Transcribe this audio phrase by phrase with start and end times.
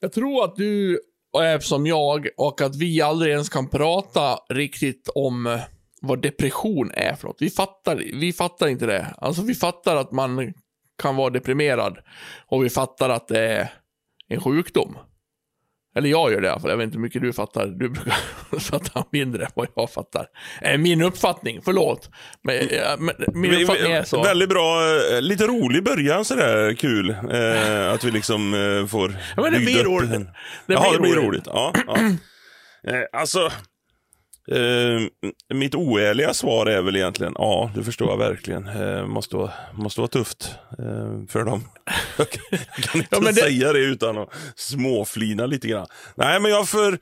[0.00, 1.00] Jag tror att du
[1.38, 5.60] är som jag och att vi aldrig ens kan prata riktigt om eh,
[6.02, 7.42] vad depression är för något.
[7.42, 9.14] Vi fattar, vi fattar inte det.
[9.18, 10.54] Alltså vi fattar att man
[11.02, 11.98] kan vara deprimerad
[12.46, 13.72] och vi fattar att det är
[14.28, 14.96] en sjukdom.
[15.96, 16.70] Eller jag gör det i alla fall.
[16.70, 17.66] Jag vet inte hur mycket du fattar.
[17.66, 18.14] Du brukar
[18.60, 20.26] fatta mindre än vad jag fattar.
[20.62, 22.10] Eh, Min uppfattning, förlåt.
[22.44, 24.22] Men, eh, men min uppfattning är så.
[24.22, 24.82] Väldigt bra,
[25.12, 27.10] eh, lite rolig början sådär kul.
[27.10, 30.10] Eh, att vi liksom eh, får Ja, men det blir roligt.
[30.10, 30.26] Det
[30.66, 31.24] Jaha, blir det blir roligt.
[31.26, 31.46] roligt.
[31.46, 31.96] Ja, ja.
[32.88, 33.50] Eh, alltså,
[34.48, 38.66] eh, mitt oärliga svar är väl egentligen ja, det förstår jag verkligen.
[38.68, 41.64] Eh, måste, vara, måste vara tufft eh, för dem.
[42.18, 45.86] Jag kan, inte Ja, det- säga det utan att småflina lite grann.
[46.14, 46.98] Nej, men jag, för,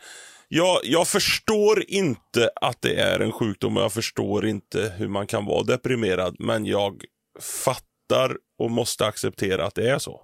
[0.48, 5.26] jag, jag förstår inte att det är en sjukdom och jag förstår inte hur man
[5.26, 6.36] kan vara deprimerad.
[6.38, 7.02] Men jag
[7.40, 10.20] fattar och måste acceptera att det är så.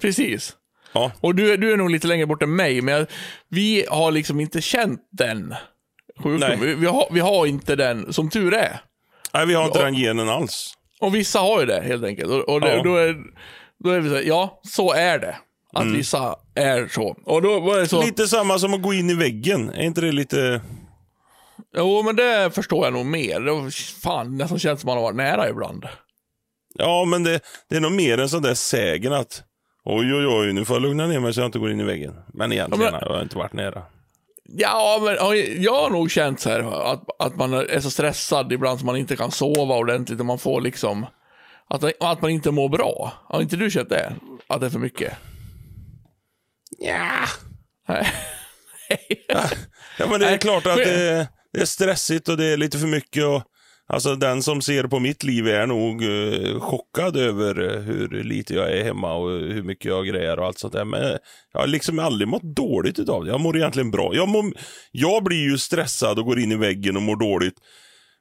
[0.00, 0.56] Precis.
[0.92, 1.12] Ja.
[1.20, 3.06] Och du, du är nog lite längre bort än mig, men jag,
[3.48, 5.54] vi har liksom inte känt den
[6.22, 6.58] sjukdomen.
[6.58, 6.68] Nej.
[6.68, 8.80] Vi, vi, har, vi har inte den, som tur är.
[9.34, 9.84] Nej, vi har inte Ja.
[9.84, 10.74] den genen alls.
[11.00, 12.30] Och vissa har ju det helt enkelt.
[12.30, 12.82] Och, och det, Ja.
[12.82, 13.16] då, är,
[13.84, 15.36] då är vi så här, ja, så är det.
[15.72, 17.16] Att vissa är så.
[17.24, 19.70] Och då var det så, Lite samma som att gå in i väggen.
[19.70, 20.60] Är inte det lite...
[21.76, 23.40] jo men det förstår jag nog mer.
[23.40, 23.70] Det
[24.02, 25.84] fan, nästan känns som man har varit nära ibland.
[26.74, 29.42] Ja, men det, det är nog mer en sån där sägen att
[29.84, 31.84] oj, oj, oj, nu får jag lugna ner mig så jag inte går in i
[31.84, 32.14] väggen.
[32.34, 33.82] Men egentligen Ja, men- har jag inte varit nära.
[34.52, 38.52] Ja, men ja, jag har nog känt så här att, att man är så stressad
[38.52, 41.06] ibland som man inte kan sova ordentligt och man får liksom
[41.68, 43.12] att, att man inte mår bra.
[43.28, 44.12] Har inte du känt det?
[44.46, 45.12] Att det är för mycket?
[46.78, 47.10] Ja.
[47.88, 48.06] Nej.
[49.98, 52.78] Ja, men det är Nej, klart att det, det är stressigt och det är lite
[52.78, 53.24] för mycket.
[53.24, 53.42] Och,
[53.88, 58.54] alltså den som ser på mitt liv är nog eh, chockad över eh, hur lite
[58.54, 60.84] jag är hemma och hur mycket jag grejer och allt sånt där.
[60.84, 61.18] Men
[61.52, 63.30] jag har liksom aldrig mått dåligt utav det.
[63.30, 64.14] Jag mår egentligen bra.
[64.14, 64.44] Jag, mår,
[64.90, 67.54] jag blir ju stressad och går in i väggen och mår dåligt.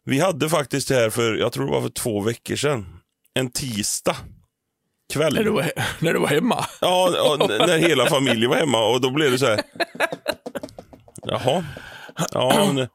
[0.05, 2.85] Vi hade faktiskt här för, jag tror det var för två veckor sedan,
[3.33, 4.15] en tisdag
[5.13, 5.33] kväll.
[5.33, 6.65] När du var, när du var hemma?
[6.81, 9.61] Ja, ja, när hela familjen var hemma och då blev det så här.
[11.23, 11.65] Jaha.
[12.31, 12.87] Ja, men,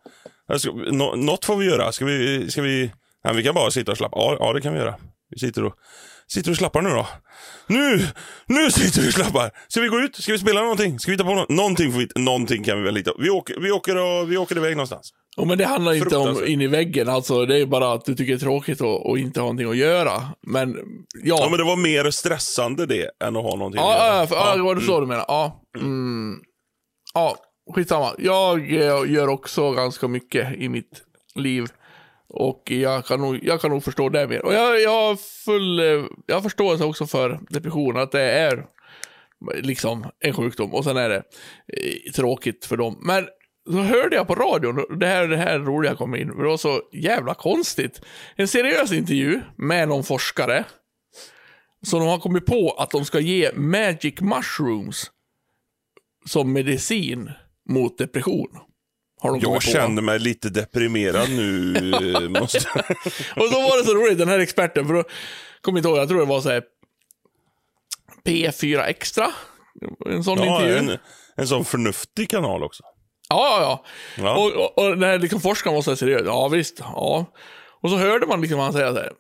[0.61, 1.93] ska, nå, något får vi göra.
[1.93, 2.93] Ska vi, ska vi,
[3.25, 4.17] nej, vi kan bara sitta och slappa.
[4.19, 4.95] Ja, ja, det kan vi göra.
[5.31, 5.75] Vi sitter och,
[6.29, 7.07] sitter och slappar nu då.
[7.67, 8.07] Nu!
[8.47, 9.51] Nu sitter vi och slappar!
[9.69, 10.17] Ska vi gå ut?
[10.17, 10.99] Ska vi spela någonting?
[10.99, 11.49] Ska vi hitta på något?
[11.49, 14.57] Någonting, får vi, någonting kan vi väl hitta Vi åker, vi, åker och, vi åker
[14.57, 15.11] iväg någonstans.
[15.37, 17.09] Oh, men det handlar inte om in i väggen.
[17.09, 19.71] Alltså, det är bara att du tycker det är tråkigt att och inte ha någonting
[19.71, 20.13] att göra.
[20.47, 20.77] Men
[21.23, 21.37] ja.
[21.41, 24.15] Ja, men det var mer stressande det än att ha någonting att Ja, göra.
[24.15, 25.25] ja, ja, för- ja, det var så du menar.
[25.29, 26.35] Ja, mm.
[27.15, 27.37] ja
[27.73, 28.15] skitsamma.
[28.19, 31.03] Jag eh, gör också ganska mycket i mitt
[31.35, 31.67] liv.
[32.29, 34.45] Och jag kan nog, jag kan nog förstå det mer.
[34.45, 38.67] Och jag, jag har full, eh, jag har förståelse också för depression, att det är
[39.55, 41.23] liksom en sjukdom och sen är det
[41.67, 42.99] eh, tråkigt för dem.
[43.03, 43.27] Men
[43.67, 46.81] så hörde jag på radion, det här, det här roliga kom in, det var så
[46.93, 48.01] jävla konstigt.
[48.37, 50.65] En seriös intervju med någon forskare
[51.83, 55.11] så de har kommit på att de ska ge magic mushrooms
[56.27, 57.31] som medicin
[57.69, 58.49] mot depression.
[59.21, 61.73] Har de Jag känner mig lite deprimerad nu.
[62.41, 62.59] måste...
[63.37, 65.05] Och så var det så roligt, den här experten, för då
[65.61, 66.63] kommer inte ihåg, jag tror det var så här
[68.25, 69.27] P4 Extra.
[70.07, 70.77] En sån Ja, intervju.
[70.93, 70.99] en,
[71.37, 72.83] en sån förnuftig kanal också.
[73.29, 73.85] Ja, ja, ja.
[74.25, 74.37] Ja.
[74.39, 77.27] Och, och, och när liksom forskaren var så här seriös, ja visst, ja.
[77.83, 79.13] Och så hörde man liksom han säga så här,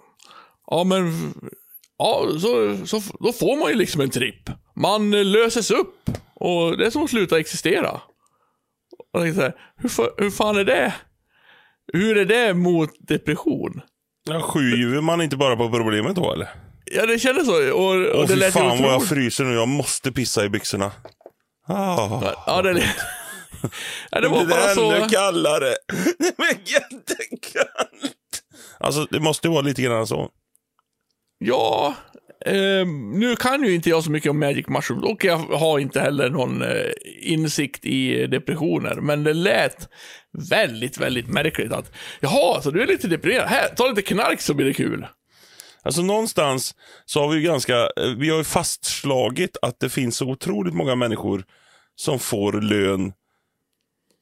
[0.67, 1.35] ja men,
[1.99, 4.51] ja, så, så, då får man ju liksom en tripp.
[4.77, 8.01] Man eh, löses upp och det är som att sluta existera.
[9.12, 10.95] Och jag tänkte så här, hur, fa- hur fan är det?
[11.93, 13.81] Hur är det mot depression?
[14.25, 16.49] Ja, skyver man inte bara på problemet då eller?
[16.84, 17.73] Ja, det kändes så.
[17.73, 20.49] Och, och Åh det fy lät fan vad jag fryser nu, jag måste pissa i
[20.49, 20.93] byxorna.
[21.69, 22.33] Ah.
[22.47, 22.84] Ja, det,
[24.11, 24.93] ja, det var det bara är så.
[24.93, 25.67] ännu kallare.
[26.19, 28.43] Det är jättekallt.
[28.81, 30.29] Alltså det måste ju vara lite grann så.
[31.39, 31.94] Ja,
[32.47, 36.01] eh, nu kan ju inte jag så mycket om Magic Mushrooms och jag har inte
[36.01, 36.69] heller någon eh,
[37.21, 38.94] insikt i depressioner.
[38.94, 39.89] Men det lät
[40.50, 43.49] väldigt, väldigt märkligt att jaha, så du är lite deprimerad.
[43.49, 45.06] Här, ta lite knark så blir det kul.
[45.85, 46.75] Alltså någonstans
[47.05, 50.75] så har vi ju ganska, eh, vi har ju fastslagit att det finns så otroligt
[50.75, 51.45] många människor
[51.97, 53.12] som får lön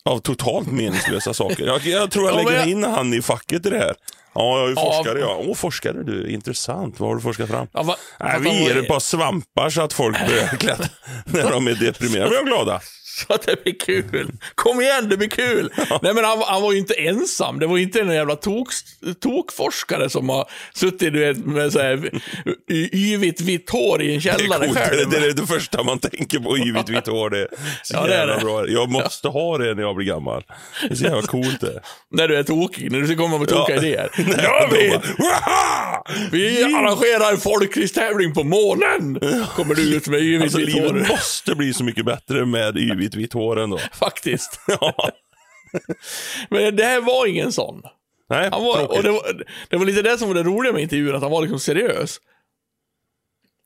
[0.04, 1.66] av totalt meningslösa saker.
[1.66, 3.94] Jag, jag tror jag Ja, lägger jag- in han i facket i det här.
[4.34, 5.36] Ja, jag är forskare ja.
[5.40, 7.00] Åh, forskare du, intressant.
[7.00, 7.66] Vad har du forskat fram?
[7.72, 10.86] Ja, va, Nej, vi ger ett par svampar så att folk börjar klättra
[11.24, 12.30] när de är deprimerade.
[12.30, 12.80] Vi är glada.
[13.26, 14.30] Så att det blir kul.
[14.54, 15.72] Kom igen, det blir kul.
[16.02, 17.58] Nej men han, han var ju inte ensam.
[17.58, 18.68] Det var ju inte en jävla tok,
[19.22, 22.10] tokforskare som har suttit du vet, med så här,
[22.92, 24.78] yvigt vitt hår i en Det är källare coolt.
[24.78, 25.10] själv.
[25.10, 27.30] Det är det första man tänker på, yvigt vitt hår.
[27.30, 27.48] Det är
[27.82, 28.40] så Ja, det är jävla det.
[28.44, 28.68] bra.
[28.68, 30.42] Jag måste ha det när jag blir gammal.
[30.82, 31.80] Det är så jävla coolt det.
[32.10, 33.82] När du är tokig, när du ska komma med tokiga Ja.
[33.82, 34.10] idéer.
[34.16, 39.18] Nej, Ja, bara, "Waha!" vi arrangerar en folkracetävling på månen.
[39.56, 40.92] Kommer du ut med yvigt Alltså vitt hår.
[40.94, 43.78] livet måste bli så mycket bättre med yvigt vitt hår ändå.
[43.92, 44.60] Faktiskt.
[44.80, 45.10] Ja.
[46.48, 47.82] Men det här var ingen sån.
[48.30, 48.96] Nej, Han var, tråkigt.
[48.96, 51.30] och det, var, det var lite det som var det roliga med intervjun, att han
[51.30, 52.20] var liksom seriös.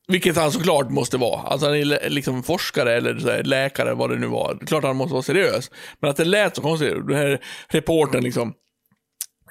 [0.07, 1.41] Vilket han såklart måste vara.
[1.41, 4.57] Alltså han är liksom forskare eller läkare, vad det nu var.
[4.67, 5.71] Klart han måste vara seriös.
[5.99, 6.93] Men att det lät så konstigt.
[7.07, 8.53] Den här reportern liksom.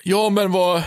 [0.05, 0.83] Ja, men vad,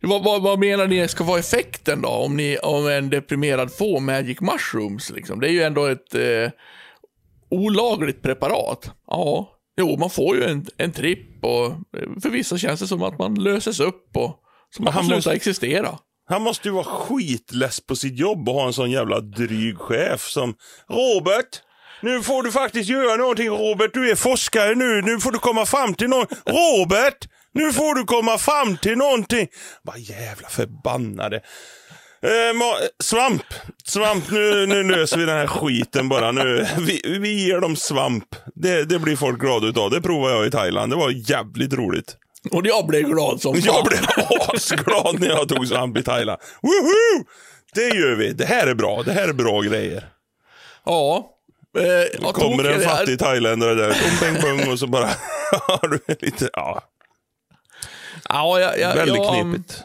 [0.00, 2.08] vad, vad, vad menar ni ska vara effekten då?
[2.08, 5.40] Om, ni, om en deprimerad får magic mushrooms liksom.
[5.40, 6.50] Det är ju ändå ett eh,
[7.50, 8.90] olagligt preparat.
[9.06, 9.48] Ja,
[9.80, 11.72] jo, man får ju en, en tripp och
[12.22, 14.36] för vissa känns det som att man löses upp och
[14.76, 15.98] som man han får sluta måste- existera.
[16.28, 20.20] Han måste ju vara skitless på sitt jobb och ha en sån jävla dryg chef
[20.28, 20.54] som
[20.88, 21.62] Robert!
[22.02, 25.66] Nu får du faktiskt göra någonting Robert, du är forskare nu, nu får du komma
[25.66, 26.28] fram till något.
[26.46, 27.28] Robert!
[27.52, 29.48] Nu får du komma fram till någonting.
[29.82, 31.40] Vad jävla förbannade.
[32.26, 33.42] Eh, svamp!
[33.84, 36.32] Svamp, nu, nu löser vi den här skiten bara.
[36.32, 38.24] Nu, vi, vi ger dem svamp.
[38.54, 39.90] Det, det blir folk glada utav.
[39.90, 40.92] Det provade jag i Thailand.
[40.92, 42.16] Det var jävligt roligt.
[42.50, 43.62] Och jag blev glad som fan.
[43.64, 44.00] Jag blev
[44.48, 46.40] asglad när jag tog svamp i Thailand.
[46.62, 47.24] Woho!
[47.74, 48.32] Det gör vi.
[48.32, 49.02] Det här är bra.
[49.02, 50.04] Det här är bra grejer.
[50.84, 51.32] Ja.
[51.78, 51.84] Eh,
[52.22, 53.88] ja, Kommer en fattig thailändare där,
[54.20, 55.06] bong, bong, bong, och så bara
[55.50, 56.82] har du lite, ja,
[58.28, 59.84] Ja, jag, jag, väldigt jag, knepigt.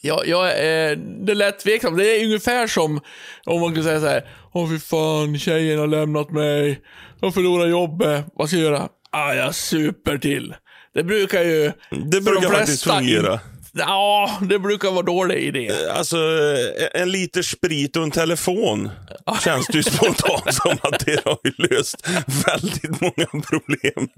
[0.00, 1.98] Ja, jag, eh, det lät tveksamt.
[1.98, 3.00] Det är ungefär som
[3.46, 4.22] om man kan säga så här.
[4.52, 6.80] Åh fy fan, tjejen har lämnat mig.
[7.20, 8.24] Jag förlorar jobbet.
[8.34, 8.88] Vad ska jag göra?
[9.10, 10.54] Ah, jag super till.
[10.94, 11.72] Det brukar ju...
[11.90, 13.40] Det brukar de faktiskt fungera.
[13.72, 15.70] Ja, det brukar vara dålig idé.
[15.90, 18.90] Alltså, eh, en liter sprit och en telefon
[19.44, 22.08] känns det ju spontant som att det har löst
[22.46, 24.08] väldigt många problem.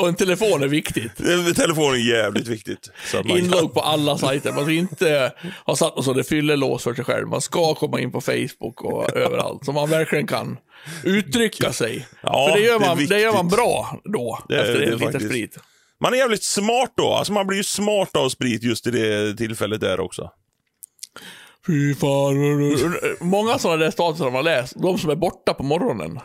[0.00, 1.20] Och en telefon är viktigt.
[1.20, 2.90] Eh, Telefon är jävligt viktigt.
[3.14, 4.52] Man kan- Inlogg på alla sajter.
[4.52, 5.32] Man ska inte
[5.66, 7.28] ha satt något så det fyller lås för sig själv.
[7.28, 9.64] Man ska komma in på Facebook och överallt.
[9.64, 10.58] Så man verkligen kan
[11.04, 12.06] uttrycka sig.
[12.22, 14.98] Ja, för det gör, det man, det gör man bra då, Det efter det en
[14.98, 15.58] faktiskt- sprit.
[16.00, 17.12] Man är jävligt smart då.
[17.12, 20.30] Alltså man blir ju smart av sprit just i det tillfället där också.
[21.66, 22.34] Fy fan.
[23.20, 26.20] Många sådana där statusar man läst, de som är borta på morgonen.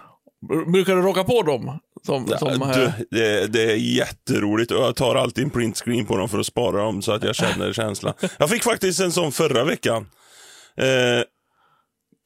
[0.71, 1.79] Brukar du råka på dem?
[2.05, 6.17] Som, som, du, eh, det, det är jätteroligt och jag tar alltid en printscreen på
[6.17, 8.13] dem för att spara dem så att jag känner känslan.
[8.37, 10.07] Jag fick faktiskt en sån förra veckan.
[10.77, 11.23] Eh,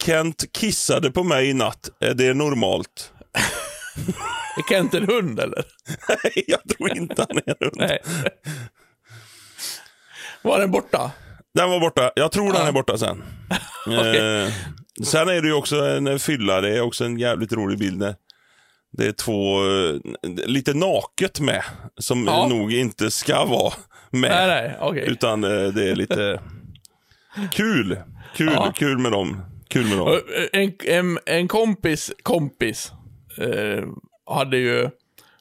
[0.05, 1.89] Kent kissade på mig i natt.
[1.99, 3.11] Är det normalt?
[4.57, 5.65] är Kent en hund eller?
[6.09, 7.75] Nej, jag tror inte han är hund.
[7.75, 7.99] Nej.
[10.41, 11.11] Var den borta?
[11.53, 12.11] Den var borta.
[12.15, 12.67] Jag tror den Ja.
[12.67, 13.23] är borta sen.
[13.87, 14.53] eh,
[15.05, 16.61] sen är det ju också en fylla.
[16.61, 17.99] Det är också en jävligt rolig bild.
[17.99, 18.15] Där.
[18.91, 19.99] Det är två, eh,
[20.47, 21.63] lite naket med.
[21.97, 22.47] Som Ja.
[22.47, 23.73] nog inte ska vara
[24.09, 24.31] med.
[24.31, 25.05] Nej, nej, okej.
[25.07, 26.39] Utan eh, det är lite
[27.51, 27.97] kul.
[28.35, 28.71] Kul, Ja.
[28.75, 29.41] kul med dem.
[29.67, 30.07] Kul med dem.
[30.07, 32.91] Eh, En, en, en kompis kompis
[33.37, 33.83] eh,
[34.31, 34.89] hade ju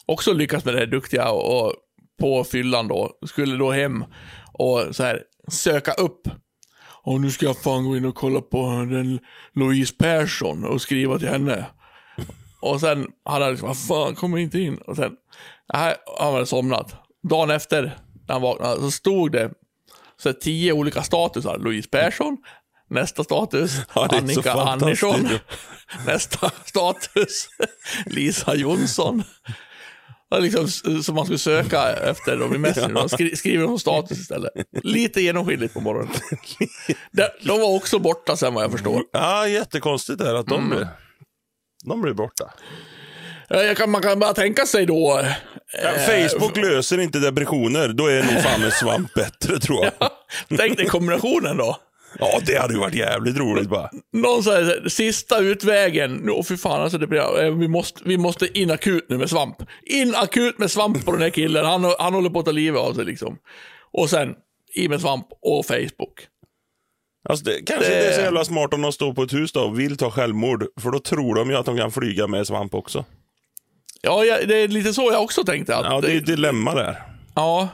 [0.07, 1.75] också lyckats med det här duktiga och, och
[2.21, 4.05] på fyllan då, skulle då hem
[4.53, 6.21] och så här söka upp.
[7.05, 9.21] Och nu ska jag fan gå in och kolla på den
[9.55, 11.67] Louise Persson och skriva till henne.
[12.61, 14.77] Och sen hade han liksom, vad fan, kommer inte in.
[14.77, 15.13] Och sen,
[15.73, 16.95] nej, han hade somnat.
[17.29, 17.83] Dagen efter,
[18.29, 19.51] när han vaknade, så stod det
[20.23, 21.59] så tio olika statusar.
[21.59, 22.37] Louise Persson,
[22.91, 24.53] nästa status, Ja, Annika.
[24.53, 25.29] Andersson,
[26.07, 27.49] nästa status,
[28.07, 29.23] Lisa Jonsson.
[30.33, 30.69] Ja, Liksom,
[31.03, 32.89] som man skulle söka efter dem i Messenger.
[32.95, 34.51] De skri skriver som status istället.
[34.83, 36.13] Lite genomskinligt på morgonen.
[37.13, 39.03] De, de var också borta sen vad jag förstår.
[39.13, 40.69] Ja, jättekonstigt är att de, Mm.
[40.71, 40.89] blir,
[41.85, 42.51] de blir borta.
[43.51, 45.19] Eh, kan, man kan bara tänka sig då.
[45.19, 45.27] eh,
[45.83, 45.91] Ja,
[46.29, 47.89] Facebook löser inte depressioner.
[47.89, 49.93] Då är nog fan med svamp bättre tror jag.
[50.59, 51.77] Tänk dig kombinationen då.
[52.19, 53.91] Ja, det hade ju varit jävligt roligt bara.
[54.13, 56.29] Någon säger sista utvägen.
[56.31, 59.31] Åh fy fan alltså det blir, eh, vi, måste, vi måste in akut nu med
[59.31, 59.57] svamp.
[59.87, 61.67] In akut med svamp på den här killen.
[61.67, 63.39] Han, han håller på att ta livet av sig liksom.
[63.93, 64.35] Och sen,
[64.75, 66.27] i med svamp och Facebook.
[67.29, 69.53] Alltså det, kanske Det- det är så jävla smart om de står på ett hus
[69.53, 70.67] då och vill ta självmord.
[70.81, 73.05] För då tror de ju att de kan flyga med svamp också.
[74.03, 75.77] Ja, jag, det är lite så jag också tänkte.
[75.77, 77.03] Att, Ja, det är ett dilemma där.
[77.35, 77.69] ja,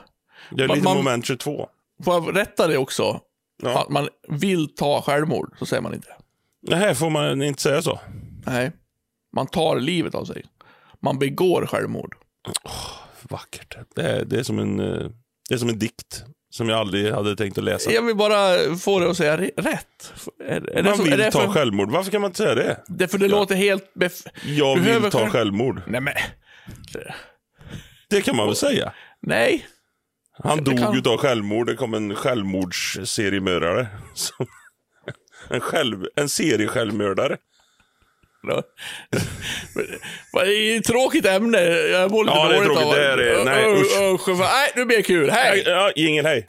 [0.50, 1.68] Det är lite man- moment 22.
[2.04, 3.20] får jag rätta det också?
[3.62, 3.80] Ja.
[3.82, 6.08] Att man vill ta självmord, så säger man inte.
[6.62, 8.00] Nej, får man inte säga så?
[8.46, 8.72] Nej.
[9.36, 10.44] Man tar livet av sig.
[11.02, 12.14] Man begår självmord.
[13.22, 13.76] Vackert.
[13.96, 15.06] Det är, det, är som en, eh,
[15.48, 17.92] det är som en dikt som jag aldrig hade tänkt att läsa.
[17.92, 20.12] Jag vill bara få det att säga rätt.
[20.44, 21.90] Är, är man så- vill ta för, självmord.
[21.90, 22.80] Varför kan man inte säga det?
[22.88, 23.90] Det för det låter helt...
[23.94, 25.82] Bef- Jag Behöver vill ta själv- självmord.
[25.86, 26.14] Nej men...
[28.10, 28.92] Det kan man väl säga?
[29.20, 29.66] Nej.
[30.44, 31.66] Han dog kan- utav självmord.
[31.66, 33.86] Det kom en självmordsseriemördare.
[35.50, 37.36] En, själv, en seriesjälvmördare.
[40.42, 41.60] Är ett tråkigt ämne.
[41.68, 43.44] Jag mår lite Ja, dåligt av Det är.
[43.44, 44.28] Nej, usch.
[44.28, 44.38] usch.
[44.38, 45.30] Nej, nu blir det kul.
[45.30, 45.62] Hej!
[45.66, 46.46] Ja, jingel, hej.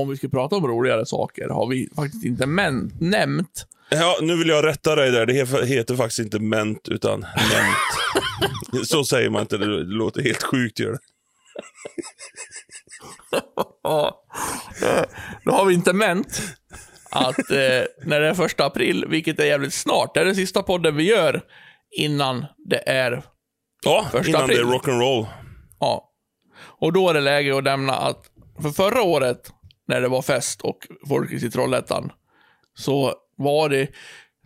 [0.00, 3.66] Om vi ska prata om roligare saker har vi faktiskt inte men, nämnt.
[3.90, 5.26] Ja, nu vill jag rätta dig där.
[5.26, 8.86] Det he- heter faktiskt inte ment, utan ment.
[8.88, 9.58] Så säger man inte.
[9.58, 10.78] Det låter helt sjukt.
[10.78, 10.98] Gör det.
[13.82, 14.24] Ja.
[15.44, 16.42] Då har vi inte nämnt
[17.10, 20.62] att eh, när det är första april, vilket är jävligt snart, det är den sista
[20.62, 21.42] podden vi gör
[21.96, 23.22] innan det är
[23.82, 24.72] Ja, Första innan det är april.
[24.92, 25.26] rock'n'roll.
[25.80, 26.10] Ja.
[26.80, 28.26] Och då är det läge att nämna att
[28.62, 29.50] för förra året,
[29.90, 30.78] när det var fest och
[31.08, 32.12] Folkis i Trollhättan,
[32.78, 33.88] så var det,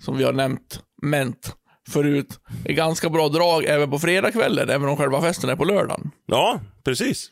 [0.02, 1.56] som vi har nämnt, ment
[1.90, 2.28] förut,
[2.64, 6.10] ett ganska bra drag även på fredagskvällen, även om själva festen är på lördagen.
[6.26, 7.30] Ja, precis.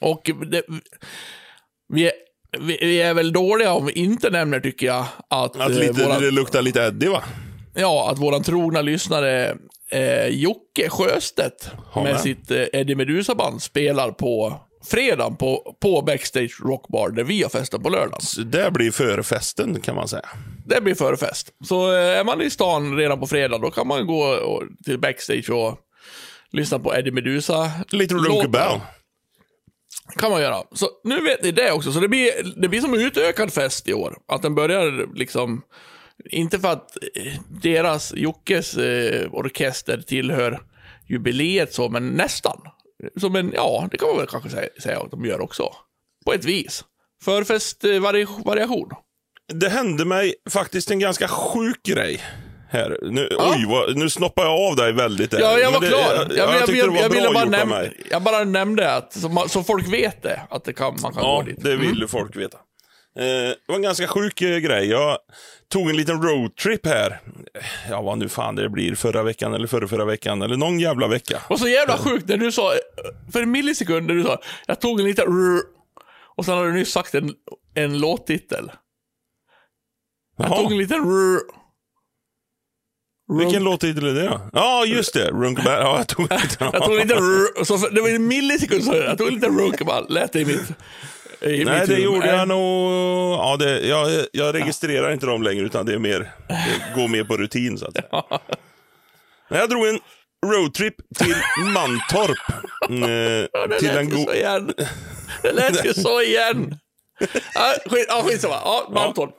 [0.00, 0.62] Och det,
[1.92, 2.10] vi,
[2.58, 6.04] vi, vi är väl dåliga om vi inte nämner, tycker jag, att, Att eh, lite,
[6.04, 7.22] våran, det luktar lite Eddie, va?
[7.74, 9.56] ja, att våran trogna lyssnare
[9.90, 12.22] eh, Jocke Sjöstedt Ja, med men.
[12.22, 17.82] sitt eh, Eddie Meduza-band spelar på fredagen på, på Backstage Rockbar där vi har festen
[17.82, 18.20] på lördagen.
[18.20, 20.28] Så det blir förfesten, kan man säga.
[20.66, 21.50] Det blir förfest.
[21.64, 24.98] Så eh, är man i stan redan på fredag, då kan man gå och, till
[24.98, 25.78] Backstage och
[26.50, 27.70] lyssna på Eddie Meduza.
[27.90, 28.30] Lite låtar.
[28.30, 28.80] Runkebell.
[30.16, 30.62] kan man göra.
[30.72, 31.92] Så nu vet ni det också.
[31.92, 34.18] Så det blir, det blir som en utökad fest i år.
[34.28, 35.62] Att den börjar liksom,
[36.30, 40.60] inte för att eh, deras, Jockes eh, orkester tillhör
[41.06, 42.60] jubileet så, men nästan.
[43.20, 45.72] Som en, ja, det kan man väl kanske säga, säga att de gör också.
[46.24, 46.84] På ett vis.
[47.24, 48.90] Förfestvariation.
[49.52, 52.20] Det hände mig faktiskt en ganska sjuk grej.
[52.70, 52.98] Här.
[53.02, 53.54] Nu, Ja.
[53.56, 55.30] Oj, vad, nu snoppar jag av dig väldigt.
[55.30, 55.40] Där.
[55.40, 56.00] Ja, jag var det, klar.
[56.00, 59.92] Jag, Jag, jag, jag, jag, ville bara nämna, jag bara nämnde att, så, så folk
[59.92, 61.62] vet det, att det kan, man kan Ja, gå dit.
[61.62, 62.58] det vill ju folk veta.
[63.18, 64.88] Eh, det var en ganska sjuk eh, grej.
[64.88, 65.18] Jag
[65.68, 67.20] tog en liten roadtrip här.
[67.90, 68.94] Ja, vad nu fan det blir.
[68.94, 70.42] Förra veckan eller förra, förra veckan.
[70.42, 71.42] Eller någon jävla vecka.
[71.48, 72.72] Och så jävla sjukt när du sa,
[73.32, 75.26] för en millisekund när du sa, jag tog en liten
[76.36, 77.34] och sen har du nyss sagt en,
[77.74, 78.72] en låttitel.
[80.36, 80.56] Jag Jaha.
[80.56, 81.40] tog en liten rrr.
[83.38, 84.40] Vilken låttitel är det då?
[84.52, 85.30] Ja, just det.
[85.30, 85.80] Runkebell.
[85.80, 86.70] Ja, jag tog en liten.
[86.72, 90.32] Jag tog och så, det var en millisekund så jag tog runk och bara lät
[90.32, 90.72] det i mitt...
[91.44, 92.92] Nej, det gjorde jag nog...
[93.38, 96.30] Ja, det, jag, jag registrerar inte dem längre, utan det är mer...
[96.48, 98.08] Det går mer på rutin, så att säga.
[99.50, 99.98] Men Jag drog en
[100.46, 101.34] roadtrip till
[101.74, 102.38] Mantorp.
[102.88, 104.72] Mm, Ja, det till lät en ju så igen.
[105.42, 106.78] Det lät ju så igen.
[107.54, 108.54] Ja, skit, ja, skitsamma.
[108.64, 109.30] Ja, Mantorp.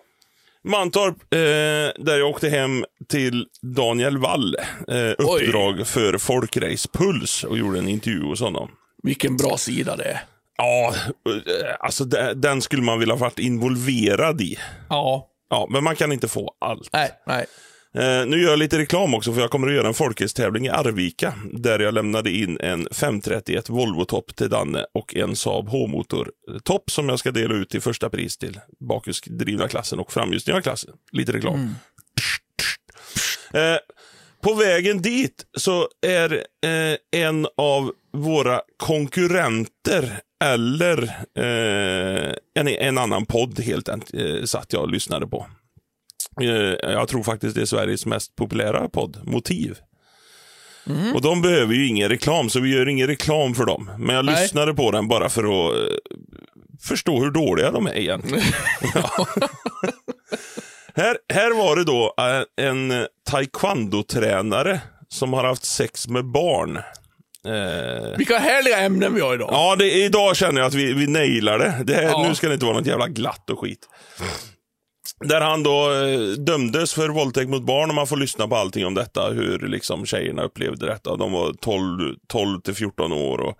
[0.63, 3.45] Mantorp, eh, där jag åkte hem till
[3.75, 4.55] Daniel Wall.
[4.88, 8.72] Eh, uppdrag för Folkrace Puls och gjorde en intervju hos honom.
[9.03, 10.19] Vilken bra sida det är.
[10.57, 10.95] Ja,
[11.79, 14.57] alltså de- den skulle man vilja varit involverad i.
[14.89, 16.89] Ja, Ja, men man kan inte få allt.
[16.93, 17.45] nej, nej.
[17.95, 20.69] Eh, nu gör jag lite reklam också för jag kommer att göra en folkrace-tävling i
[20.69, 27.10] Arvika där jag lämnade in en 531 Volvo-topp till Danne och en Saab H-motor-topp som
[27.10, 30.93] jag ska dela ut i första pris till bakhjulsdrivna klassen och framhjulsdrivna klassen.
[31.12, 31.75] Lite reklam.
[33.53, 33.77] Eh,
[34.43, 36.33] på vägen dit så är
[36.65, 41.03] eh, en av våra konkurrenter eller
[41.38, 45.47] eh, en, en annan podd helt enkelt eh, satt jag och lyssnade på.
[46.41, 49.77] Eh, jag tror faktiskt det är Sveriges mest populära podd, Motiv.
[51.13, 53.91] Och de behöver ju ingen reklam, så vi gör ingen reklam för dem.
[54.00, 54.41] Men jag Nej.
[54.41, 55.95] lyssnade på den bara för att eh,
[56.81, 58.43] förstå hur dåliga de är egentligen.
[60.95, 66.79] Här, här var det då eh, en taekwondo-tränare som har haft sex med barn.
[67.47, 69.50] Eh, Vilka härliga ämnen vi har idag.
[69.51, 71.81] Ja, det, idag känner jag att vi, vi nailar det.
[71.83, 72.25] det här, Ja.
[72.27, 73.89] Nu ska det inte vara något jävla glatt och skit.
[75.25, 78.85] Där han då eh, dömdes för våldtäkt mot barn och man får lyssna på allting
[78.85, 79.29] om detta.
[79.29, 81.15] Hur liksom tjejerna upplevde detta.
[81.15, 83.39] De var 12, 12 till 14 år.
[83.41, 83.57] Och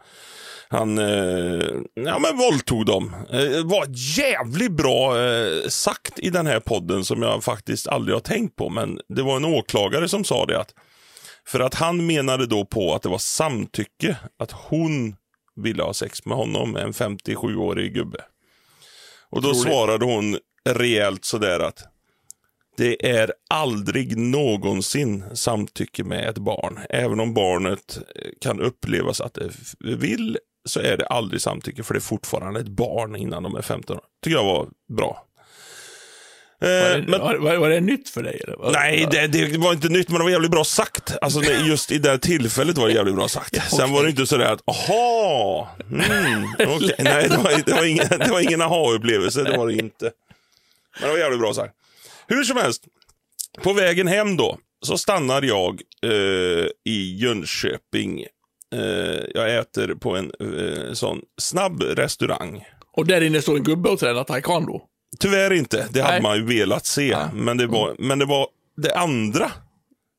[0.70, 3.16] Han eh, ja, men våldtog dem.
[3.32, 3.86] Eh, Det var
[4.18, 8.70] jävligt bra eh, sagt i den här podden som jag faktiskt aldrig har tänkt på.
[8.70, 10.60] Men det var en åklagare som sa det.
[10.60, 10.74] att
[11.48, 14.18] För att han menade då på att det var samtycke.
[14.40, 15.16] Att hon
[15.56, 18.26] ville ha sex med honom, en 57-årig gubbe.
[19.30, 19.62] Och då Troligt.
[19.62, 20.38] svarade hon
[20.70, 21.84] rejält sådär att
[22.78, 26.80] det är aldrig någonsin samtycke med ett barn.
[26.90, 28.00] Även om barnet
[28.42, 32.68] kan upplevas att det vill så är det aldrig samtycke för det är fortfarande ett
[32.68, 34.04] barn innan de är 15 år.
[34.24, 35.26] tycker jag var bra.
[36.63, 38.41] Eh, Var det, men, var, var, var det nytt för dig?
[38.43, 38.72] Eller?
[38.72, 41.17] nej, det, det var inte nytt men det var jävligt bra sagt.
[41.22, 43.72] Alltså, just i det här tillfället var det jävligt bra sagt.
[43.77, 46.96] Sen var det inte sådär att, aha, mm, okej.
[47.00, 50.12] Nej, det var, det var ingen, det var ingen aha-upplevelse, det var det inte.
[51.00, 51.74] Men det var jävligt bra sagt.
[52.27, 52.84] Hur som helst,
[53.62, 58.22] på vägen hem då, så stannar jag eh, i Jönköping.
[58.75, 62.65] Eh, jag äter på en eh, sån snabb restaurang.
[62.98, 64.82] Och där inne står en gubbe och tränar taekwondo.
[65.20, 66.22] Tyvärr inte, det hade Nej.
[66.22, 67.17] man ju velat se.
[67.34, 69.51] Men, det var, men det var det andra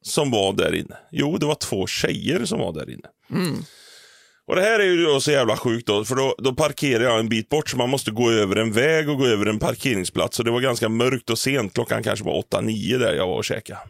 [0.03, 0.97] som var där inne.
[1.11, 3.09] Jo, det var två tjejer som var där inne.
[4.47, 7.29] Och det här är ju så jävla sjukt då, för då, då parkerar jag en
[7.29, 10.39] bit bort så man måste gå över en väg och gå över en parkeringsplats.
[10.39, 13.45] Och det var ganska mörkt och sent, klockan kanske var 8-9 där jag var och
[13.45, 13.81] käkade.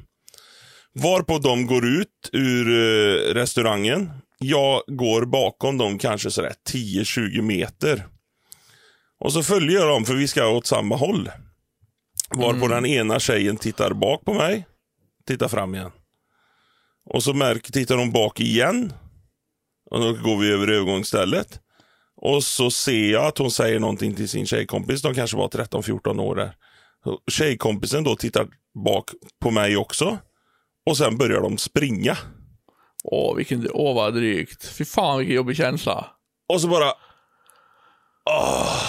[0.94, 4.10] Varpå de går ut ur eh, restaurangen.
[4.38, 8.06] Jag går bakom dem kanske sådär 10-20 meter.
[9.20, 11.30] Och så följer jag dem för vi ska åt samma håll.
[12.30, 14.66] Varpå den ena tjejen tittar bak på mig,
[15.26, 15.90] tittar fram igen.
[17.10, 18.92] Och så märker, tittar hon bak igen.
[19.90, 21.60] Och då går vi över övergångsstället.
[22.16, 25.02] Och så ser jag att hon säger någonting till sin tjejkompis.
[25.02, 26.54] De kanske var 13-14 år där.
[27.30, 28.46] Tjejkompisen då tittar
[28.84, 30.18] bak på mig också.
[30.86, 32.16] Och sen börjar de springa.
[33.04, 34.64] Åh, vilken, åh vad drygt.
[34.64, 36.06] Fy fan vilken jobbig känsla.
[36.48, 36.92] Och så bara...
[38.30, 38.82] Åh,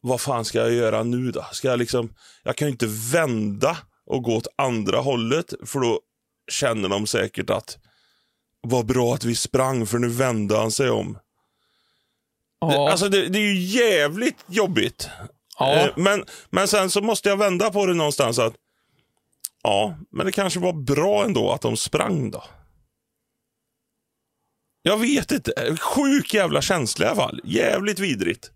[0.00, 1.46] vad fan ska jag göra nu då?
[1.52, 2.14] Ska jag liksom...
[2.42, 5.54] Jag kan ju inte vända och gå åt andra hållet.
[5.66, 6.00] För då
[6.50, 7.78] känner de säkert att...
[8.66, 11.18] Vad bra att vi sprang för nu vände han sig om.
[12.60, 15.08] Ja, alltså det, det är ju jävligt jobbigt.
[15.58, 15.72] ja.
[15.74, 18.54] Eh, Men, men sen så måste jag vända på det någonstans att
[19.62, 22.44] ja, men det kanske var bra ändå att de sprang då.
[24.86, 25.76] Jag vet inte.
[25.80, 27.40] Sjuk jävla känsla i alla fall.
[27.44, 28.50] Jävligt vidrigt.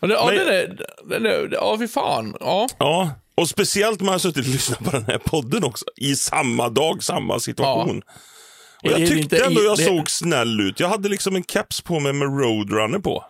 [0.00, 0.66] Och det, ja, men- det,
[1.08, 2.34] det, det, det, ja, fy fan.
[2.40, 2.68] Ja.
[2.78, 5.84] Ja, och speciellt om man har suttit och lyssnat på den här podden också.
[5.96, 8.02] I samma dag, samma situation.
[8.82, 10.80] Och Är jag tyckte inte ändå jag såg snäll ut.
[10.80, 13.24] Jag hade liksom en keps på mig med Roadrunner på.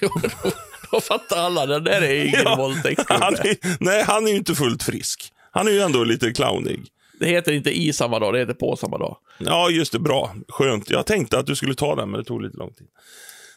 [0.92, 2.56] Då fattar alla, det där är ingen Ja.
[2.56, 3.56] våldtäktsgubbe.
[3.80, 5.32] Nej, han är ju inte fullt frisk.
[5.50, 6.86] Han är ju ändå lite clownig.
[7.20, 9.16] Det heter inte i samma dag, det heter på samma dag.
[9.38, 9.98] Ja, just det.
[9.98, 10.34] Bra.
[10.48, 10.90] Skönt.
[10.90, 12.86] Jag tänkte att du skulle ta den, men det tog lite lång tid.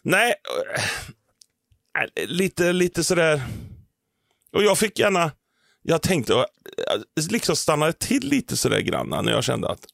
[0.02, 0.34] Nej,
[1.98, 3.42] eh, äh, lite, lite sådär...
[4.54, 5.32] Och jag fick gärna...
[5.82, 9.86] Jag tänkte, jag äh, liksom stannade till lite sådär granna när jag kände att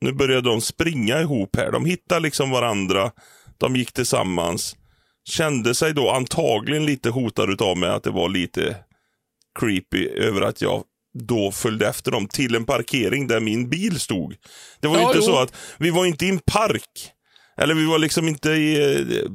[0.00, 1.72] nu började de springa ihop här.
[1.72, 3.10] De hittade liksom varandra.
[3.58, 4.76] De gick tillsammans.
[5.24, 8.76] Kände sig då antagligen lite hotad utav mig att det var lite
[9.60, 10.84] creepy över att jag
[11.26, 14.34] då följde efter dem till en parkering där min bil stod.
[14.80, 15.22] Det var Ja, inte jo.
[15.22, 17.12] så att vi var inte i en park.
[17.60, 18.96] Eller vi var liksom inte i...
[18.98, 19.30] eh,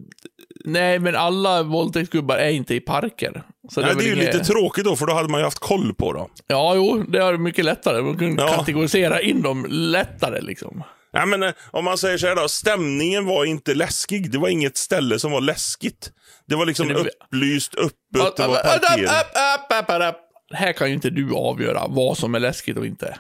[0.66, 3.44] Nej, men alla våldtäktsgubbar är inte i parker.
[3.72, 5.40] Så Nej, är det är väl ju inget- lite tråkigt då, för då hade man
[5.40, 6.30] ju haft koll på dem.
[6.48, 8.02] Ja, jo, det är mycket lättare.
[8.02, 8.48] Man kan Ja.
[8.48, 10.84] kategorisera in dem lättare liksom.
[11.12, 14.32] Ja, men, eh, om man säger så här då, stämningen var inte läskig.
[14.32, 16.12] Det var inget ställe som var läskigt.
[16.48, 19.08] Det var liksom det- upplyst, öppet, det var parkering.
[20.54, 23.18] Här kan ju inte du avgöra vad som är läskigt och inte.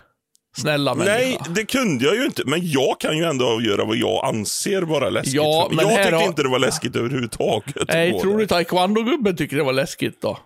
[0.58, 1.14] Snälla människa.
[1.16, 2.42] Nej, det kunde jag ju inte.
[2.46, 5.34] Men jag kan ju ändå avgöra vad jag anser vara läskigt.
[5.34, 7.76] Ja, men jag tyckte har- inte det var läskigt överhuvudtaget.
[7.88, 10.40] Nej, tror du taekwondo-gubben tycker det var läskigt då?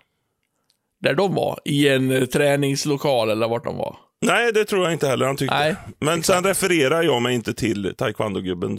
[1.01, 1.59] Där de var?
[1.65, 3.95] I en träningslokal eller vart de var?
[4.25, 5.55] Nej, det tror jag inte heller han tyckte.
[5.55, 8.77] Nej, men sen refererar jag mig inte till taekwondo-gubben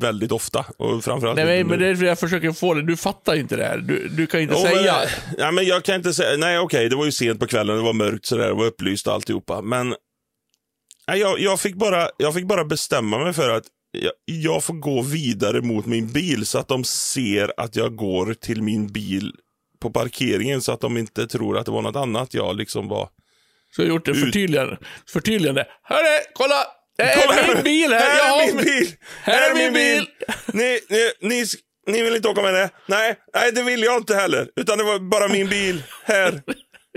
[0.00, 0.64] väldigt ofta.
[0.78, 2.82] Och framförallt Nej, men, det är för jag försöker få det.
[2.82, 3.78] Du fattar ju inte det här.
[3.78, 4.94] Du, du kan inte Jo, säga...
[4.94, 7.76] Men, ja, men jag kan inte säga, nej okej, det var ju sent på kvällen,
[7.76, 9.62] det var mörkt sådär, det var upplyst och alltihopa.
[9.62, 9.94] Men
[11.08, 13.64] nej, jag, jag, fick bara, jag fick bara bestämma mig för att
[13.98, 18.34] jag, jag får gå vidare mot min bil så att de ser att jag går
[18.34, 19.32] till min bil
[19.80, 23.08] på parkeringen så att de inte tror att det var något annat jag liksom var.
[23.70, 24.20] Så jag har gjort det Ut.
[24.24, 24.78] förtydligande.
[25.12, 25.66] förtydligande.
[25.82, 26.64] Hörru, kolla!
[26.98, 28.00] Det är Kolla min bil här!
[28.00, 28.88] Här är min bil!
[29.22, 30.08] Här är min bil!
[30.52, 31.44] Ni, ni, ni,
[31.86, 32.70] ni vill inte åka med det?
[32.86, 34.48] Nej, nej, det vill jag inte heller.
[34.56, 35.82] Utan det var bara min bil.
[36.04, 36.42] Här.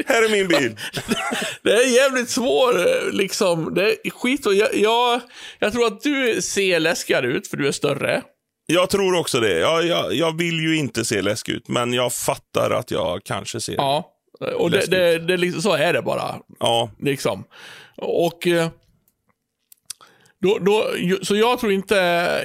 [0.08, 0.75] Här är min bil.
[1.63, 3.73] Det är jävligt svår, eh, liksom.
[3.73, 5.21] Det är skit och jag, jag,
[5.60, 8.23] jag tror att du ser läskigare ut, för du är större.
[8.65, 9.60] Jag tror också det.
[9.60, 13.62] Jag, jag, jag vill ju inte se läskig ut, men jag fattar att jag kanske
[13.62, 14.12] ser Ja,
[14.58, 16.36] och det, det, det, liksom, så är det bara.
[16.60, 17.43] Ja, Liksom.
[17.97, 18.47] Och...
[18.47, 18.67] eh,
[20.41, 20.84] Då, då,
[21.21, 21.95] så jag tror inte...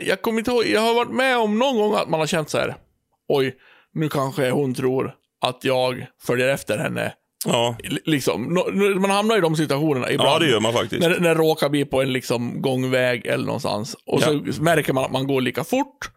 [0.07, 2.51] Jag kommer inte ihåg, jag har varit med om någon gång att man har känt
[2.51, 2.75] så här.
[3.29, 3.55] Oj,
[3.93, 7.15] nu kanske hon tror att jag följer efter henne.
[7.47, 7.77] ja.
[8.05, 8.55] Liksom,
[9.01, 10.31] man hamnar i de situationerna ibland.
[10.31, 11.03] ja det gör man faktiskt.
[11.03, 13.97] När, när det råkar bli på en liksom gångväg eller någonstans.
[14.07, 16.11] Och så märker man att man går lika fort.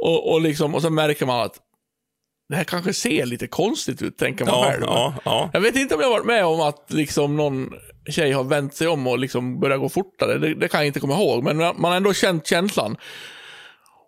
[0.00, 1.56] Och, och, liksom, och så märker man att
[2.52, 4.82] det här kanske ser lite konstigt ut, tänker man Ja, själv.
[4.86, 5.50] ja, ja.
[5.52, 7.70] Jag vet inte om jag varit med om att liksom någon
[8.08, 10.38] tjej har vänt sig om och liksom börjat gå fortare.
[10.38, 12.96] Det, det kan jag inte komma ihåg, men man har ändå känt känslan.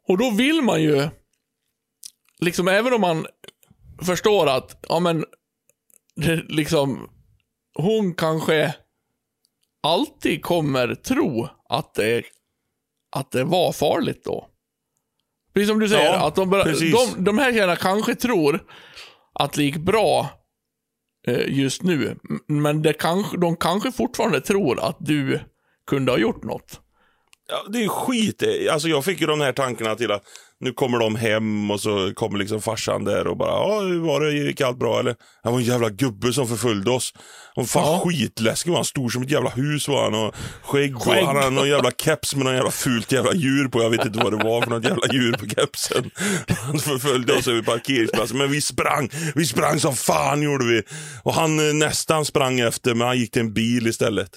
[0.08, 1.08] Och då vill man ju,
[2.40, 3.26] liksom även om man
[4.02, 5.24] förstår att, ja men,
[6.16, 7.10] det, liksom,
[7.74, 8.74] hon kanske
[9.82, 12.22] alltid kommer tro att det,
[13.16, 14.48] att det var farligt då.
[15.54, 17.14] Precis som du säger, Ja, att de, precis.
[17.14, 18.60] de, de här tjejerna kanske tror
[19.32, 20.28] att det gick bra
[21.26, 22.16] eh, just nu.
[22.48, 25.40] Men det kanske, de kanske fortfarande tror att du
[25.86, 26.80] kunde ha gjort något.
[27.48, 28.42] Ja, det är skit.
[28.70, 30.22] Alltså jag fick ju de här tankarna till att
[30.60, 34.20] nu kommer de hem och så kommer liksom farsan där och bara, ja, hur var
[34.20, 34.32] det?
[34.32, 35.14] Gick allt bra eller?
[35.42, 37.12] Han var en jävla gubbe som förföljde oss.
[37.54, 38.02] Han var fan Ja.
[38.04, 38.84] skitläskig var han.
[38.84, 41.18] Stor som ett jävla hus var han och skägg, Skägg.
[41.22, 43.82] och han hade någon jävla keps med någon jävla fult jävla djur på.
[43.82, 46.10] Jag vet inte vad det var för något jävla djur på kepsen.
[46.66, 48.38] Han förföljde oss över parkeringsplatsen.
[48.38, 50.82] Men vi sprang, vi sprang som fan gjorde vi.
[51.22, 54.30] Och han eh, nästan sprang efter men han gick till en bil istället.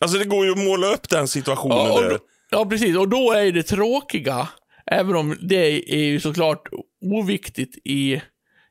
[0.00, 2.18] Alltså det går ju att måla upp den situationen Ja, då,
[2.50, 2.96] ja, precis.
[2.96, 4.48] Och då är det tråkiga,
[4.90, 6.68] även om det är ju såklart
[7.04, 8.22] oviktigt i,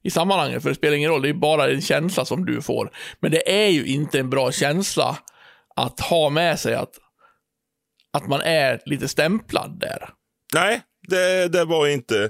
[0.03, 2.91] i sammanhanget, för det spelar ingen roll, det är bara en känsla som du får.
[3.19, 5.17] Men det är ju inte en bra känsla
[5.75, 6.93] att ha med sig att,
[8.13, 10.09] att man är lite stämplad där.
[10.53, 12.29] Nej, det, det var inte.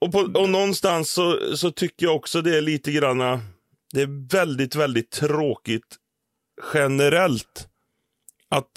[0.00, 3.40] Och, på, och någonstans så, så tycker jag också det är lite granna,
[3.92, 5.96] det är väldigt, väldigt tråkigt
[6.74, 7.68] generellt
[8.52, 8.70] att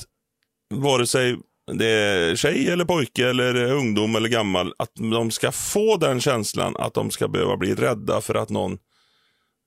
[0.74, 1.38] vare sig
[1.74, 6.76] det är tjej eller pojke eller ungdom eller gammal, att de ska få den känslan
[6.80, 8.78] att de ska behöva bli rädda för att någon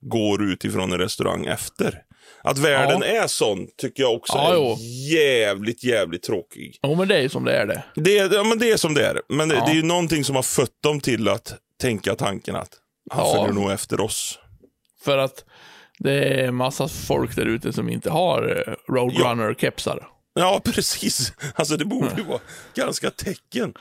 [0.01, 2.01] går ut ifrån en restaurang efter.
[2.43, 4.75] Att världen är sån tycker jag också Ja, är jo.
[5.17, 6.79] jävligt, jävligt tråkig.
[6.83, 7.83] Jo, men det är ju som det är det.
[7.95, 9.21] Det, är- ja, men det är som det är.
[9.29, 9.65] Men det, Ja.
[9.65, 12.69] det är ju någonting som har fött dem till att tänka tanken att
[13.11, 13.33] han Ja.
[13.35, 14.39] följer nog efter oss.
[15.03, 15.45] För att
[15.99, 20.07] det är massa folk där ute som inte har eh, Roadrunner-kepsar.
[20.33, 21.33] Ja, precis.
[21.55, 22.39] Alltså det borde ju vara
[22.75, 23.73] ganska tecken.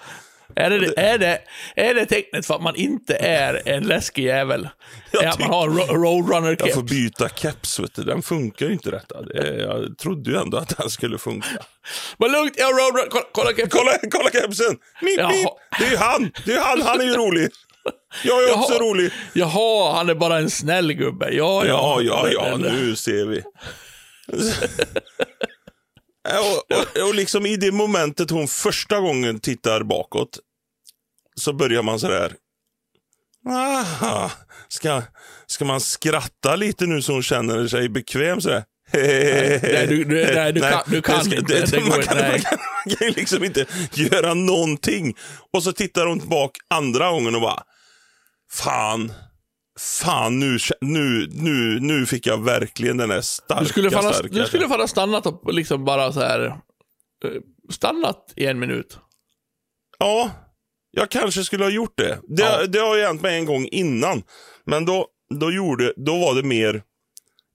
[0.57, 1.41] Är det, är, det,
[1.77, 4.69] är det tecknet för att man inte är en läskig jävel?
[5.13, 8.03] Jag är att man har en ro- Jag får byta keps, vet du.
[8.05, 9.23] Den funkar ju inte detta.
[9.23, 11.49] Det jag trodde ju ändå att den skulle funka.
[12.17, 13.09] Vad lugnt, jag har Roadrunner...
[13.11, 13.69] Kolla, kolla kepsen!
[13.71, 14.77] Kolla, kolla kepsen!
[15.03, 15.49] Mip, mip.
[15.79, 16.31] Det är ju han!
[16.47, 17.49] Det är han, han är ju rolig.
[18.25, 18.81] Jag är också Jaha.
[18.83, 19.11] rolig.
[19.33, 21.31] Jaha, han är bara en snäll gubbe.
[21.31, 23.43] Ja, Ja, ja, ja, Eller- nu ser vi.
[26.39, 30.39] och, och, och liksom i det momentet hon första gången tittar bakåt
[31.35, 32.33] så börjar man sådär.
[33.49, 34.31] Aha,
[34.69, 35.03] ska,
[35.47, 38.65] ska man skratta lite nu så hon känner sig bekväm sådär?
[38.93, 41.55] nej, du- du- nej, du kan- du kan ska- inte.
[41.61, 42.31] det- Det man, kan, nej.
[42.31, 45.17] man, kan, man kan liksom inte göra någonting.
[45.53, 47.63] Och så tittar hon bak andra gången och bara,
[48.53, 49.13] fan,
[49.79, 54.13] fan nu, nu, nu, nu fick jag verkligen den där starka, Du skulle fan ha,
[54.13, 54.35] starka.
[54.35, 56.47] du skulle fan ha stannat och liksom bara så här...
[56.47, 57.31] eh,
[57.71, 58.99] Stannat i en minut.
[59.99, 60.31] Ja,
[60.91, 62.19] jag kanske skulle ha gjort det.
[62.29, 62.67] Det, Ja.
[62.67, 64.23] det har ju hänt mig en gång innan.
[64.65, 65.07] Men då,
[65.41, 66.83] då, gjorde, då var det mer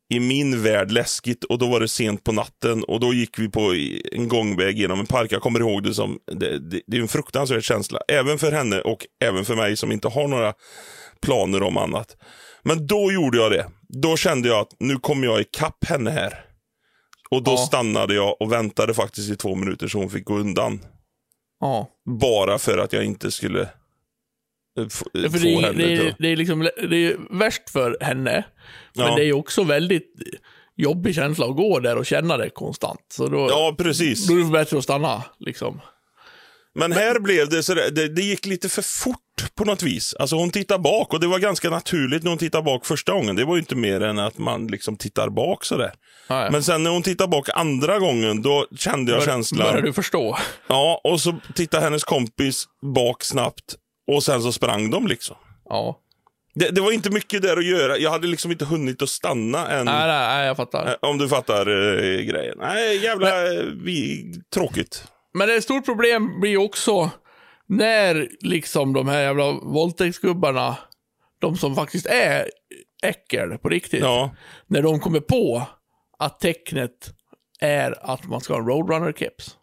[0.09, 3.49] i min värld läskigt och då var det sent på natten och då gick vi
[3.49, 3.73] på
[4.11, 5.31] en gångväg genom en park.
[5.31, 7.99] Jag kommer ihåg det som, det, det, det är en fruktansvärd känsla.
[8.07, 10.53] Även för henne och även för mig som inte har några
[11.21, 12.17] planer om annat.
[12.63, 13.65] Men då gjorde jag det.
[13.89, 16.45] Då kände jag att nu kommer jag ikapp henne här.
[17.29, 17.57] Och då Ja.
[17.57, 20.79] stannade jag och väntade faktiskt i två minuter så hon fick gå undan.
[21.59, 21.89] Ja.
[22.19, 23.69] Bara för att jag inte skulle
[24.89, 26.59] få, Ja, För få det, är- henne det, det, är liksom,
[26.89, 28.43] det är värst för henne.
[28.95, 29.15] Men Ja.
[29.15, 30.13] det är också väldigt
[30.77, 32.99] jobbig känsla att gå där och känna det konstant.
[33.13, 34.27] Så då, Ja, precis.
[34.27, 35.23] då är det bättre att stanna.
[35.39, 35.81] Liksom.
[36.75, 39.17] Men här blev det så det, det gick lite för fort
[39.55, 40.13] på något vis.
[40.19, 43.36] Alltså hon tittar bak och det var ganska naturligt när hon tittar bak första gången.
[43.36, 45.91] Det var ju inte mer än att man liksom tittar bak sådär.
[46.27, 49.67] Men sen när hon tittar bak andra gången, då kände jag Bör- känslan.
[49.71, 50.38] Börjar du förstå?
[50.67, 53.75] Ja, och så tittar hennes kompis bak snabbt
[54.07, 55.35] och sen så sprang de liksom.
[55.69, 55.99] Ja.
[56.55, 57.97] Det, det var inte mycket där att göra.
[57.97, 59.85] Jag hade liksom inte hunnit att stanna än.
[59.85, 60.87] Nej, nej, nej, jag fattar.
[60.87, 62.57] Eh, Om du fattar eh, grejen.
[62.59, 65.07] Nej, jävla eh, vi, tråkigt.
[65.33, 67.09] Men ett stort problem blir också
[67.67, 70.77] när liksom de här jävla våldtäktsgubbarna,
[71.39, 72.49] de som faktiskt är
[73.03, 74.35] äckel på riktigt, Ja,
[74.67, 75.63] när de kommer på
[76.19, 77.13] att tecknet
[77.59, 79.55] är att man ska ha en Roadrunner-keps.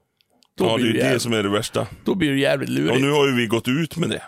[0.60, 1.86] Då, ja det är det jävligt, som är det värsta.
[2.04, 2.92] då blir det jävligt lurigt.
[2.94, 4.22] Och nu har ju vi gått ut med det.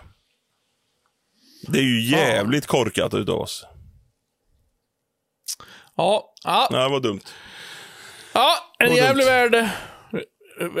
[1.67, 3.65] Det är ju jävligt korkat utav oss.
[5.97, 7.21] Ja, ja, Nej, var dumt.
[8.33, 9.31] ja en Vad jävlig dumt.
[9.31, 9.69] värld.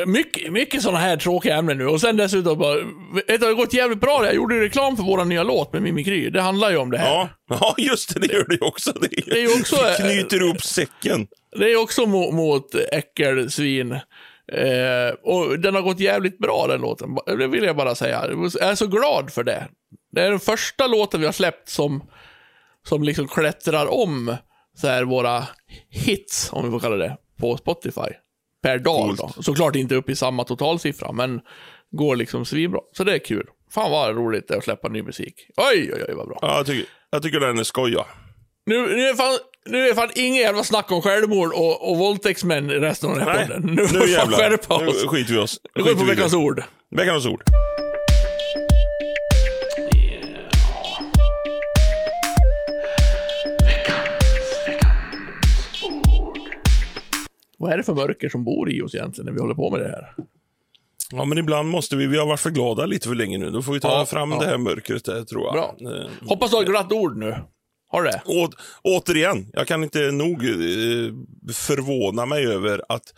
[0.07, 1.87] Mycket, mycket sådana här tråkiga ämnen nu.
[1.87, 4.25] Och sen dessutom bara, vet du, det har gått jävligt bra.
[4.25, 6.29] Jag gjorde reklam för vår nya låt med Mimikry.
[6.29, 7.07] Det handlar ju om det här.
[7.13, 8.91] Ja, ja just det, det gör det ju också.
[8.91, 11.27] Det, Det är också- knyter ihop säcken.
[11.59, 13.99] Det är också mot, mot äckelsvin.
[14.51, 17.17] Eh, och den har gått jävligt bra den låten.
[17.25, 18.25] Det vill jag bara säga.
[18.59, 19.67] Jag är så glad för det.
[20.11, 22.03] Det är den första låten vi har släppt som,
[22.87, 24.35] som liksom klättrar om
[24.77, 25.43] så här våra
[25.89, 28.09] hits, om vi får kalla det, på Spotify.
[28.61, 29.35] Per dag Coolt.
[29.35, 29.43] då.
[29.43, 31.41] Såklart inte upp i samma totalsiffra, men
[31.91, 32.79] går liksom svinbra.
[32.97, 33.47] Så det är kul.
[33.71, 35.47] Fan vad roligt det är att släppa ny musik.
[35.57, 36.39] Oj, oj, oj vad bra.
[36.41, 38.07] Ja, jag, tycker, jag tycker den är skoj, ja.
[38.65, 42.69] Nu, nu, är fan, nu är fan inget jävla snack om självmord och, och våldtäktsmän
[42.69, 43.61] i resten av den här Nej, podden.
[43.75, 44.37] Nu nu jävlar.
[44.37, 45.05] skärpa Nu oss.
[45.05, 45.59] skiter vi oss.
[45.75, 46.63] Nu går vi på veckans ord.
[46.95, 47.43] Veckans ord.
[57.57, 59.79] Vad är det för mörker som bor i oss egentligen när vi håller på med
[59.79, 60.13] det här?
[61.11, 62.07] Ja, men ibland måste vi.
[62.07, 63.49] Vi har varit för glada lite för länge nu.
[63.49, 64.39] Då får vi ta Ja, fram ja.
[64.39, 65.53] det här mörkret där, tror jag.
[65.53, 65.75] Bra.
[65.95, 67.35] Eh, Hoppas du har ett glatt ord nu.
[67.93, 68.21] Har du det?
[68.25, 68.49] Å,
[68.83, 71.13] återigen, jag kan inte nog eh,
[71.53, 73.13] förvåna mig över att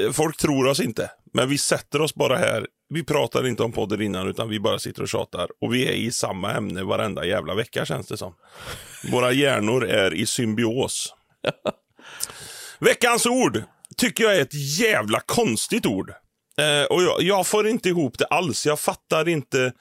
[0.00, 1.10] eh, folk tror oss inte.
[1.32, 2.66] Men vi sätter oss bara här.
[2.88, 5.48] Vi pratar inte om podden innan, utan vi bara sitter och tjatar.
[5.60, 8.34] Och vi är i samma ämne varenda jävla vecka, känns det som.
[9.10, 11.14] Våra hjärnor är i symbios.
[12.78, 13.62] Veckans ord
[13.96, 16.10] tycker jag är ett jävla konstigt ord.
[16.58, 18.66] Eh, och jag, jag får inte ihop det alls.
[18.66, 19.72] Jag fattar inte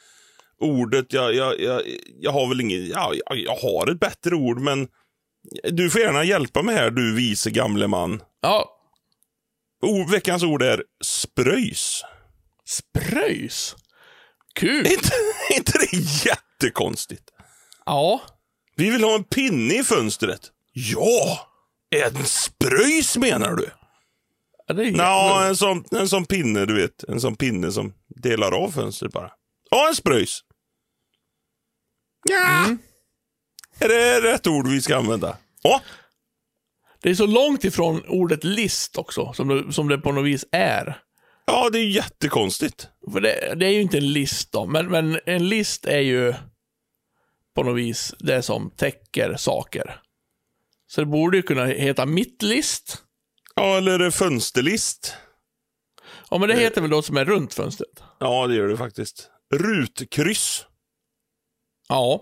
[0.62, 1.14] ordet.
[1.14, 1.82] Jag, jag, jag,
[2.20, 2.88] jag har väl inget...
[2.88, 4.88] Ja, jag, jag har ett bättre ord, men
[5.72, 8.22] du får gärna hjälpa mig här, du vise gamle man.
[8.42, 8.72] Ja.
[9.82, 12.02] Ord, veckans ord är spröjs.
[12.66, 13.76] Spröjs.
[14.56, 14.88] Kul.
[14.88, 15.10] Inte,
[15.56, 17.24] inte det jättekonstigt?
[17.86, 18.22] Ja.
[18.76, 20.52] Vi vill ha en pinne i fönstret.
[20.74, 21.40] Ja!
[21.96, 23.70] En spröjs menar du?
[24.68, 27.04] ja det är Ja, en sån, en sån pinne, du vet.
[27.04, 29.32] En sån pinne som delar av fönstret bara.
[29.72, 30.40] Ja, en spröjs.
[32.30, 32.76] Ja.
[33.80, 35.38] Är det rätt ord vi ska använda?
[35.62, 35.82] Ja.
[37.02, 40.46] Det är så långt ifrån ordet list också, som det, som det på något vis
[40.52, 41.02] är.
[41.46, 42.88] Ja, det är jättekonstigt.
[43.12, 46.34] För det, det är ju inte en list då, men, men en list är ju
[47.56, 50.02] på något vis det som täcker saker.
[50.88, 53.04] Så det borde ju kunna heta mittlist.
[53.56, 55.14] Ja, eller fönsterlist?
[56.30, 58.04] Ja, men det heter väl något som är runt fönstret?
[58.20, 59.30] Ja, det gör det faktiskt.
[59.54, 60.66] Rutkryss.
[61.90, 62.22] Ja.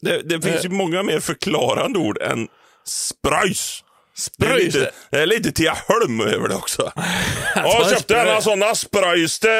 [0.00, 2.48] Det, det finns ju många mer förklarande ord än
[2.84, 3.84] spröjs.
[4.38, 4.74] Det är Spröjs.
[4.74, 6.92] lite, det är lite Tiaholm över det också.
[7.54, 8.36] Ja, jag köpte spröjs.
[8.36, 9.50] en sådana spröjs till,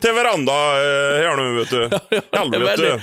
[0.00, 1.88] till veranda eh, här nu, vet du.
[2.08, 3.02] Det är Helvete.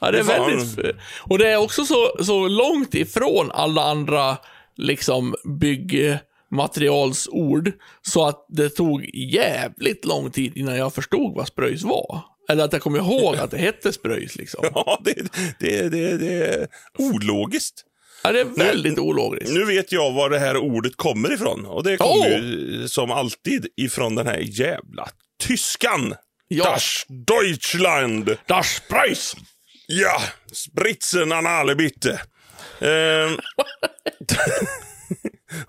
[0.00, 0.96] ja, det är väldigt...
[1.20, 4.36] Och det är också så, så långt ifrån alla andra
[4.76, 12.20] liksom byggmaterialsord så att det tog jävligt lång tid innan jag förstod vad spröjs var.
[12.48, 14.64] Eller att jag kom ihåg att det hette spröjs liksom.
[14.74, 15.14] Ja, det,
[15.58, 17.84] det, det, det är ologiskt.
[18.22, 19.52] Ja, det är väldigt ologiskt.
[19.52, 21.66] Nu vet jag var det här ordet kommer ifrån.
[21.66, 22.38] Och det kommer Åh!
[22.38, 25.08] ju som alltid ifrån den här jävla
[25.42, 26.14] tyskan.
[26.48, 26.64] Ja.
[26.64, 28.36] Das Deutschland.
[28.46, 29.36] Das Spröjs!
[29.86, 32.20] Ja, Spritzen an alle bitte.
[32.80, 33.38] Ehm,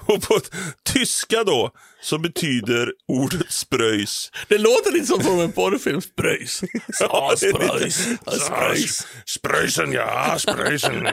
[0.06, 0.39] och på
[0.84, 1.71] tyska då
[2.02, 4.32] så betyder ordet spröjs.
[4.48, 6.02] Det låter lite som från en porrfilm.
[6.02, 6.62] Spröjs.
[7.00, 9.08] Ja, spröjs.
[9.26, 11.08] Spröjsen, ja, spröjsen.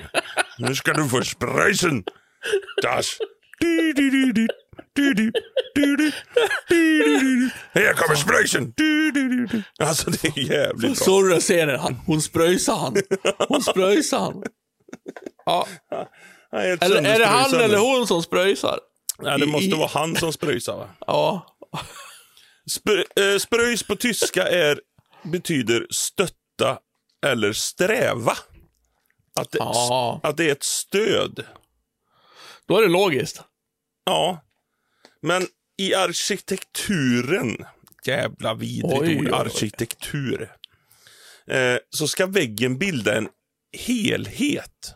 [0.59, 2.05] Nu ska du få spröjsen.
[2.83, 3.19] Das.
[7.73, 8.73] Här kommer spröjsen.
[9.81, 11.05] Alltså det är jävligt bra.
[11.05, 11.97] Såg du den scenen?
[12.07, 12.97] Hon spröjsade han.
[13.49, 14.43] Hon spröjsade han.
[15.47, 15.67] Ja.
[16.53, 18.79] Eller är det han eller hon som spröjsar?
[19.19, 20.89] Nej, det måste vara han som spröjsar va?
[21.07, 21.57] Ja.
[22.71, 24.81] Spr eh, spröjs på tyska är,
[25.23, 26.79] betyder stötta
[27.27, 28.37] eller sträva.
[29.41, 30.21] Att det, Ja.
[30.23, 31.45] att det är ett stöd.
[32.69, 33.43] Då är det logiskt.
[34.05, 34.45] Ja.
[35.23, 35.47] Men
[35.79, 37.57] i arkitekturen,
[38.05, 40.53] jävla vidrigt Oj, ord, arkitektur.
[41.47, 43.29] Eh, så ska väggen bilda en
[43.79, 44.95] helhet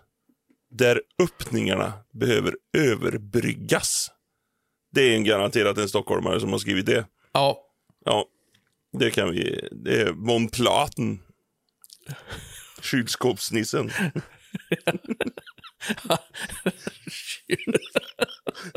[0.76, 4.10] där öppningarna behöver överbryggas.
[4.92, 7.06] Det är en garanterat en stockholmare som har skrivit det.
[7.32, 7.58] Ja.
[8.04, 8.24] Ja.
[8.98, 9.68] Det kan vi.
[9.72, 11.18] Det är Von Platen.
[12.82, 13.90] Kylskåpsnissen.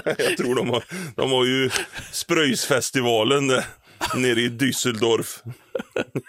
[0.06, 0.84] Jag tror de har,
[1.16, 1.70] de har ju
[2.12, 3.66] Spröjsfestivalen där,
[4.16, 5.44] nere i Düsseldorf.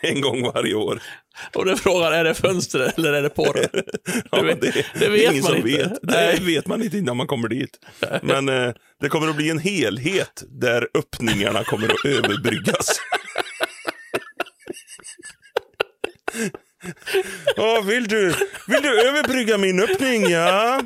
[0.03, 1.03] En gång varje år.
[1.55, 3.67] Och du frågar, är det fönster eller är det porr?
[4.33, 5.69] Ja, vet- det, det vet ingen man som inte.
[5.79, 5.99] vet.
[6.03, 7.79] Det vet man inte innan man kommer dit.
[8.23, 12.89] Men eh, det kommer att bli en helhet där öppningarna kommer att överbryggas.
[17.57, 18.35] Ja, vill du,
[18.67, 20.31] vill du överbrygga min öppning?
[20.31, 20.81] Ja.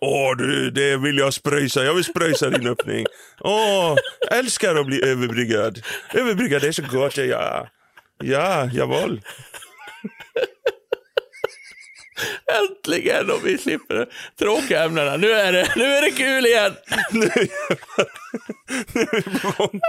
[0.00, 1.84] Åh, du, det vill jag spröjsa.
[1.84, 3.06] Jag vill spröjsa din öppning.
[3.40, 3.96] Åh,
[4.30, 5.82] älskar att bli överbryggad.
[6.14, 7.68] Överbryggad är så gott, ja.
[8.24, 9.20] Ja, jawohl.
[12.60, 15.16] Äntligen, och vi slipper tråkiga ämnena.
[15.16, 16.72] Nu är det, nu är det kul igen!
[17.10, 17.48] Nu är
[18.94, 19.80] vi på gång.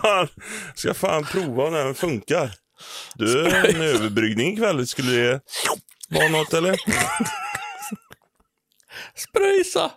[0.00, 0.28] Fan.
[0.74, 2.50] Ska fan prova om den funkar.
[3.14, 4.86] Du, en överbryggning ikväll.
[4.86, 5.40] Skulle det
[6.08, 6.76] vara något eller?
[9.14, 9.90] Spröjsa.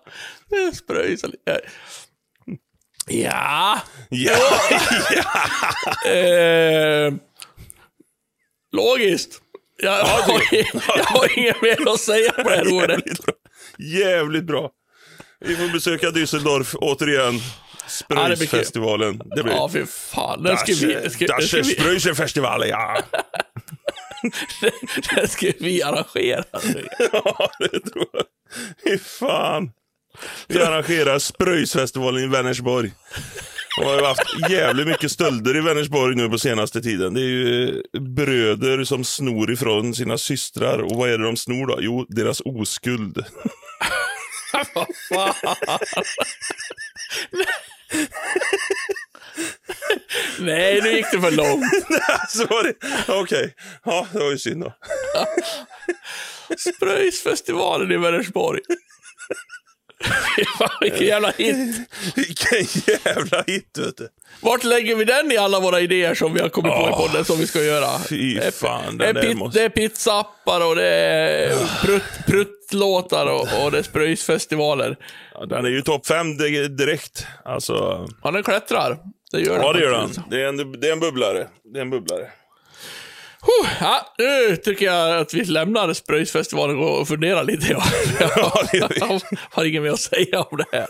[0.74, 1.28] Spröjsa.
[3.08, 3.80] Ja.
[4.10, 4.50] Ja.
[6.12, 7.14] Eh,
[8.72, 9.42] logiskt.
[9.78, 10.44] Jag, har,
[10.98, 12.90] jag har inget mer att säga på det här ordet.
[13.00, 13.34] Jävligt bra.
[13.78, 14.70] Jävligt bra.
[15.40, 17.40] Vi får besöka Düsseldorf återigen.
[18.08, 18.48] Ja, det blir.
[18.48, 19.22] Spröjsfestivalen.
[19.36, 20.44] Ja, fy fan.
[20.44, 22.98] Den ska vi, Dasche Spröjsfestivalen, ja.
[25.16, 26.44] den ska vi arrangera.
[27.14, 28.24] Ja, det tror jag.
[28.84, 29.72] Fy fan.
[30.48, 32.92] Vi arrangerar Spröjsfestivalen i Vänersborg.
[33.78, 37.14] Och har ju haft jävligt mycket stölder i Vänersborg nu på senaste tiden.
[37.14, 40.80] Det är ju bröder som snor ifrån sina systrar.
[40.80, 41.78] Och vad är det de snor då?
[41.80, 43.26] Jo, deras oskuld.
[44.74, 45.80] Vad fan.
[50.40, 51.64] Nej, nu gick det för långt.
[53.08, 53.56] Okej.
[53.86, 54.74] Ja, det var ju synd då.
[56.58, 58.62] Spröjsfestivalen i Vänersborg.
[60.82, 61.76] Vilken jävla hit.
[62.16, 64.08] Vilken jävla hit, vet du.
[64.42, 67.26] Vart lägger vi den i alla våra idéer som vi har kommit på i podden
[67.26, 68.00] som vi ska göra?
[68.10, 69.60] Fy Det är- fan, Det är, pit, måste...
[69.60, 74.98] det är pizzappar och det är prutt, pruttlåtar och, och det är spröjsfestivaler.
[75.34, 77.26] Ja, den är ju topp fem di- direkt.
[77.46, 78.08] Alltså...
[78.24, 78.98] Ja, den klättrar.
[79.32, 80.10] Det gör den Ja, det gör den.
[80.30, 81.48] Det är en, det är en bubblare.
[81.74, 82.28] Det är en bubblare.
[83.44, 87.68] Huh, ja, nu tycker jag att vi lämnar Spröjsfestivalen och funderar lite.
[87.72, 87.84] Ja.
[88.74, 88.90] Jag
[89.52, 90.88] har inget mer att säga om det här.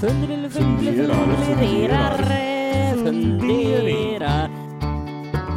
[0.00, 2.16] Funderar, funderar,
[3.04, 4.50] funderar.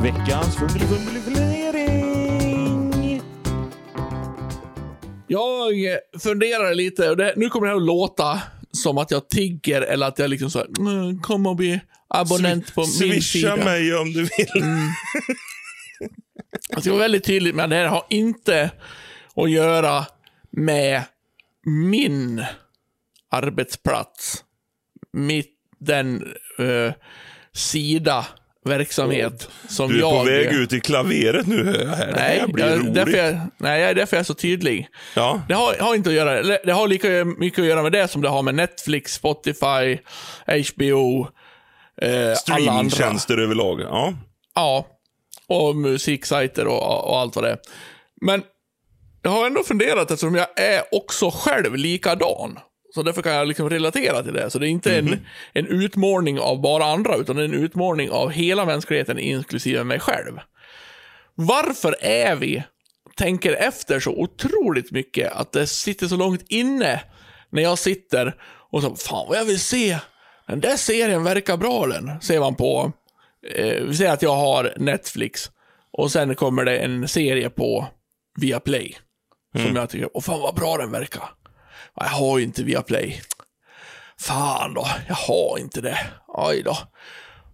[0.04, 1.17] Veckans fundering.
[5.28, 5.74] Jag
[6.24, 8.41] funderar lite, och det, nu kommer det här att låta
[8.72, 12.76] som att jag tigger eller att jag liksom så här, "Mm, kom och bli abonnent
[12.76, 13.56] på min Swisha sida.
[13.56, 14.63] mig om du vill.
[16.70, 18.72] Jag ska vara väldigt tydlig med att det här har inte
[19.36, 20.06] att göra
[20.52, 21.02] med
[21.65, 22.43] min
[23.32, 24.43] arbetsplats.
[25.13, 26.93] Mitt, den eh,
[27.54, 28.26] sida
[28.65, 30.12] verksamhet som Du är jag...
[30.20, 32.08] på väg ut i klaveret nu, jag här.
[32.08, 32.93] Det Nej, här blir jag, roligt.
[32.93, 34.88] därför jag, nej, jag är därför jag så tydlig.
[35.15, 35.41] Ja.
[35.48, 38.22] Det har, har inte att göra, det har lika mycket att göra med det som
[38.22, 39.98] det har med Netflix, Spotify,
[40.74, 41.28] HBO,
[42.01, 42.33] eh.
[42.33, 43.81] Streamingtjänster överlag.
[43.81, 44.13] Ja.
[44.55, 44.88] Ja,
[45.47, 47.57] och musiksajter och, och allt vad det är.
[48.21, 48.43] Men
[49.21, 52.60] jag har ändå funderat eftersom jag är också själv likadan.
[52.95, 54.49] Så därför kan jag liksom relatera till det.
[54.49, 58.12] Så det är inte en, en utmålning av bara andra, utan det är en utmålning
[58.12, 60.39] av hela mänskligheten, inklusive mig själv.
[61.36, 62.63] Varför är vi,
[63.17, 67.01] tänker efter så otroligt mycket, att det sitter så långt inne
[67.49, 68.36] när jag sitter
[68.71, 69.97] och så, fan vad jag vill se,
[70.47, 72.91] den där serien verkar bra den, ser man på
[73.55, 75.51] eh, vi säger att jag har Netflix
[75.91, 77.88] och sen kommer det en serie på
[78.39, 78.97] Viaplay.
[79.65, 81.23] Som jag tycker, åh fan vad bra den verkar.
[81.95, 83.21] Ja, Jag har ju inte Viaplay.
[84.19, 85.97] Fan då, jag har inte det.
[86.27, 86.77] Oj då.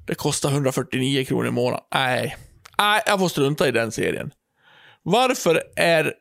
[0.08, 1.86] Det kostar 149 kronor i månaden.
[1.95, 2.38] Nej.
[2.77, 4.32] Nej, jag får strunta i den serien.
[5.03, 6.13] Varför är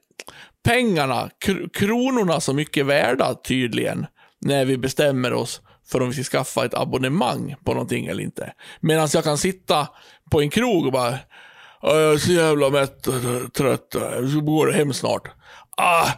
[0.64, 4.06] pengarna, kr- kronorna så mycket värda tydligen,
[4.40, 5.60] när vi bestämmer oss
[5.90, 8.52] för om vi ska skaffa ett abonnemang på någonting eller inte.
[8.80, 9.88] Medan jag kan sitta
[10.30, 11.18] på en krog och bara,
[11.83, 13.14] "Ja, jag är så jävla mätt och
[13.54, 15.22] trött, jag går hem snart.
[15.76, 16.08] Ah,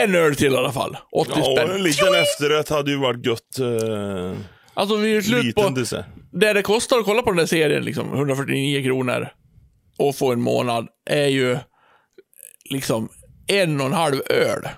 [0.00, 0.96] en öl till i alla fall.
[1.12, 1.70] 80 Ja, och spänn.
[1.70, 3.58] en liten efterrätt hade ju varit gött.
[3.58, 4.38] Eh,
[4.74, 6.04] Alltså vi är slut på, dessert.
[6.32, 9.28] det det kostar att kolla på den där serien, liksom 149 kronor
[9.98, 11.58] och få en månad, är ju
[12.70, 13.08] liksom
[13.46, 14.68] en och en halv öl.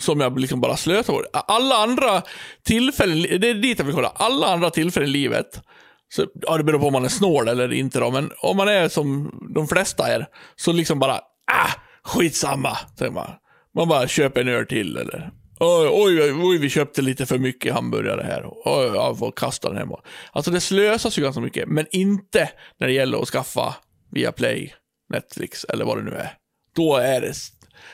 [0.00, 1.24] Som jag liksom bara slösar på.
[1.32, 2.22] Alla andra
[2.64, 4.12] tillfällen, det är dit jag vill kolla.
[4.14, 5.60] Alla andra tillfällen i livet
[6.08, 8.68] Så, ja, det beror på om man är snål eller inte då, men om man
[8.68, 10.26] är som de flesta är,
[10.56, 11.14] så liksom bara,
[11.52, 11.70] ah,
[12.04, 13.30] skitsamma, säger man.
[13.74, 15.30] Man bara köper en öl till eller,
[15.60, 18.44] oj, oj, oj, vi köpte lite för mycket hamburgare här.
[18.64, 20.00] Oj, jag får kasta den hemma.
[20.32, 23.74] Alltså det slösas ju ganska mycket, men inte när det gäller att skaffa
[24.10, 24.74] via Play,
[25.12, 26.32] Netflix eller vad det nu är.
[26.76, 27.34] Då är det,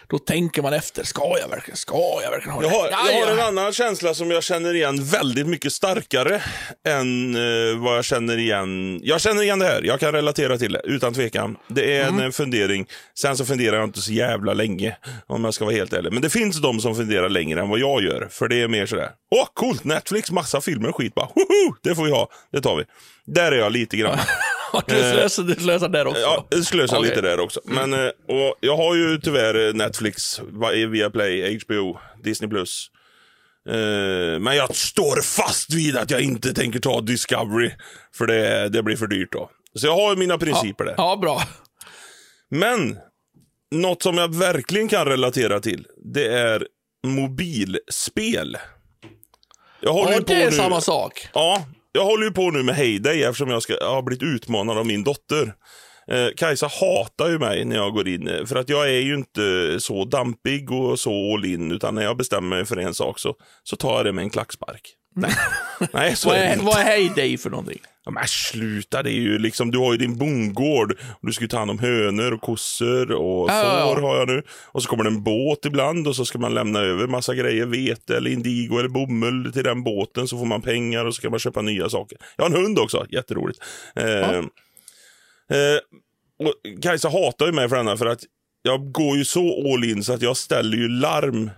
[0.09, 2.67] då tänker man efter, ska jag verkligen, ska jag verkligen ha det?
[2.69, 6.43] Jag har, Ja, jag har en annan känsla som jag känner igen väldigt mycket starkare
[6.89, 9.01] än eh, vad jag känner igen.
[9.03, 11.57] Jag känner igen det här, jag kan relatera till det utan tvekan.
[11.69, 12.25] Det är en Mm.
[12.27, 12.87] eh, fundering.
[13.19, 16.13] Sen så funderar jag inte så jävla länge om jag ska vara helt ärlig.
[16.13, 18.29] Men det finns de som funderar längre än vad jag gör.
[18.31, 21.77] För det är mer sådär, åh coolt, Netflix, massa filmer och skit bara, Woho!
[21.83, 22.85] det får vi ha, det tar vi.
[23.27, 24.19] Där är jag lite grann.
[24.87, 26.21] Du slösar, du slösar där också.
[26.21, 27.09] Ja, jag slösar Okej.
[27.11, 27.61] lite där också.
[27.65, 32.51] Men, eh, och jag har ju tyvärr eh, Netflix, va- via Play, HBO, Disney+.
[32.51, 32.91] Plus.
[33.69, 37.71] Eh, Men jag står fast vid att jag inte tänker ta Discovery.
[38.15, 39.51] För det, det blir för dyrt då.
[39.75, 40.95] Så jag har ju mina principer där.
[40.97, 41.43] Ja, bra.
[42.51, 42.99] Men,
[43.71, 46.67] något som jag verkligen kan relatera till, det är
[47.07, 48.57] mobilspel.
[49.81, 50.57] Jag håller Ja, på det är nu.
[50.57, 51.29] samma sak.
[51.35, 51.67] Ja,
[51.97, 54.87] jag håller ju på nu med Heyday eftersom jag, ska, jag har blivit utmanad av
[54.87, 55.55] min dotter.
[56.11, 59.15] Eh, Kajsa hatar ju mig när jag går in, eh, för att jag är ju
[59.15, 63.19] inte så dampig och så all in, utan när jag bestämmer mig för en sak
[63.19, 64.95] så, så tar jag det med en klackspark.
[65.17, 65.31] Nej,
[65.93, 67.79] Nej så Vad är det är, vad är Heyday för någonting?
[68.05, 70.93] Ja, men sluta, det är ju liksom, du har ju din bondgård.
[70.93, 73.95] Och du ska ta hand om hönor och kossor och Ja, ja, ja.
[73.95, 74.43] får har jag nu.
[74.67, 77.67] Och så kommer det en båt ibland och så ska man lämna över massa grejer,
[77.67, 80.29] vete eller indigo eller bomull till den båten.
[80.29, 82.19] Så får man pengar och så kan man köpa nya saker.
[82.37, 83.59] Jag har en hund också, jätteroligt.
[83.97, 84.45] Eh, eh,
[86.39, 88.21] och Kajsa hatar ju mig för denna för att
[88.63, 91.51] jag går ju så all in så att jag ställer ju larm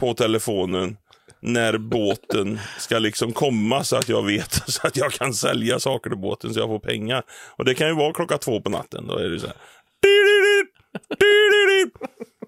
[0.00, 0.96] på telefonen
[1.44, 6.10] när båten ska liksom komma så att jag vet så att jag kan sälja saker
[6.10, 7.22] till båten så jag får pengar.
[7.56, 9.06] Och det kan ju vara klockan två på natten.
[9.06, 9.56] Då är det så här.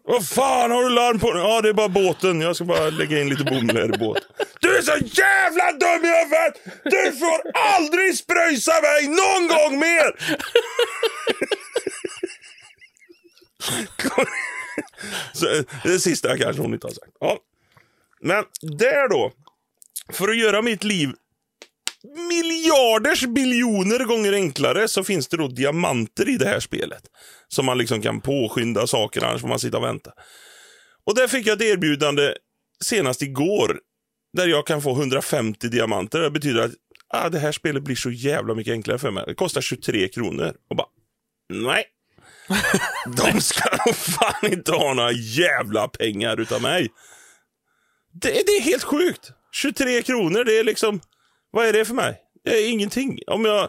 [0.09, 1.29] Vad fan har du larm på?
[1.29, 2.41] Ja, det är bara båten.
[2.41, 4.23] Jag ska bara lägga in lite bomull här i båten.
[4.61, 6.55] Du är så jävla dum i huvudet!
[6.85, 10.17] Du får aldrig spröjsa mig någon gång mer!
[15.33, 15.47] så,
[15.85, 17.13] det sista kanske hon inte har sagt.
[17.21, 17.39] Ja.
[18.27, 18.45] Men
[18.79, 19.33] där då,
[20.13, 21.13] för att göra mitt liv
[22.29, 27.03] miljarders biljoner gånger enklare så finns det då diamanter i det här spelet.
[27.49, 30.13] Som man liksom kan påskynda saker, annars får man sitta och vänta.
[31.07, 32.35] Och där fick jag ett erbjudande
[32.85, 33.81] senast igår.
[34.37, 36.21] Där jag kan få 150 diamanter.
[36.21, 36.73] Det betyder att
[37.09, 39.25] ah, det här spelet blir så jävla mycket enklare för mig.
[39.27, 40.55] Det kostar 23 kronor.
[40.71, 40.89] Och bara,
[41.53, 41.85] nej.
[43.17, 46.91] De ska nog fan inte ha några jävla pengar utav mig.
[48.21, 49.33] Det, det är helt sjukt.
[49.53, 51.01] 23 kronor, det är liksom...
[51.51, 52.19] Vad är det för mig?
[52.45, 53.19] Det är ingenting.
[53.27, 53.69] Om jag...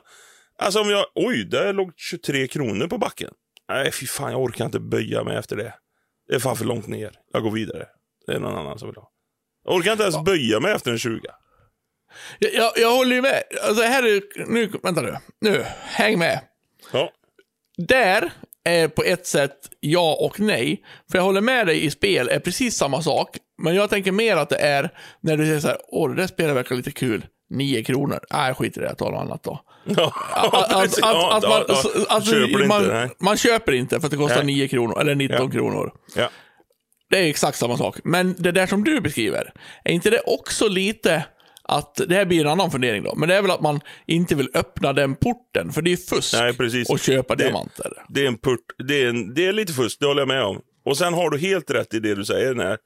[0.60, 1.06] Alltså om jag...
[1.16, 3.34] Oj, där låg 23 kronor på backen.
[3.70, 5.74] Nej, fy fan, jag orkar inte böja mig efter det.
[6.28, 7.12] Det är fan för långt ner.
[7.34, 7.86] Jag går vidare.
[8.28, 9.12] Det är någon annan som vill ha.
[9.66, 11.20] Jag orkar inte ens böja mig efter en 20.
[12.40, 13.44] Jag, jag, jag håller ju med.
[13.64, 15.18] Alltså här är nu, vänta nu.
[15.42, 16.42] Nu, häng med.
[16.92, 17.12] Ja.
[17.78, 18.32] Där
[18.68, 20.84] är på ett sätt ja och nej.
[21.12, 23.38] För jag håller med dig i spel är precis samma sak.
[23.64, 24.90] Men jag tänker mer att det är
[25.22, 27.26] när du säger så här, åh det där spelet verkar lite kul.
[27.50, 28.20] 9 kronor.
[28.34, 29.60] Nej, skit i det, jag tar något annat då.
[29.86, 29.96] Man,
[32.22, 33.10] Köper inte, man, nej.
[33.20, 34.46] man köper inte för att det kostar Nej.
[34.46, 35.50] 9 kronor, eller 19 Ja.
[35.52, 35.92] kronor.
[36.16, 36.30] Ja.
[37.10, 37.96] Det är exakt samma sak.
[38.04, 39.54] Men det där som du beskriver,
[39.84, 41.26] är inte det också lite
[41.68, 44.36] att, det här blir en annan fundering då, men det är väl att man inte
[44.36, 46.90] vill öppna den porten, för det är fusk Nej, precis.
[46.90, 47.92] att köpa Det- diamanter.
[48.10, 50.44] Det är en purt, det är, en, det är lite fusk, det håller jag med
[50.44, 50.62] om.
[50.86, 52.78] Och sen har du helt rätt i det du säger när,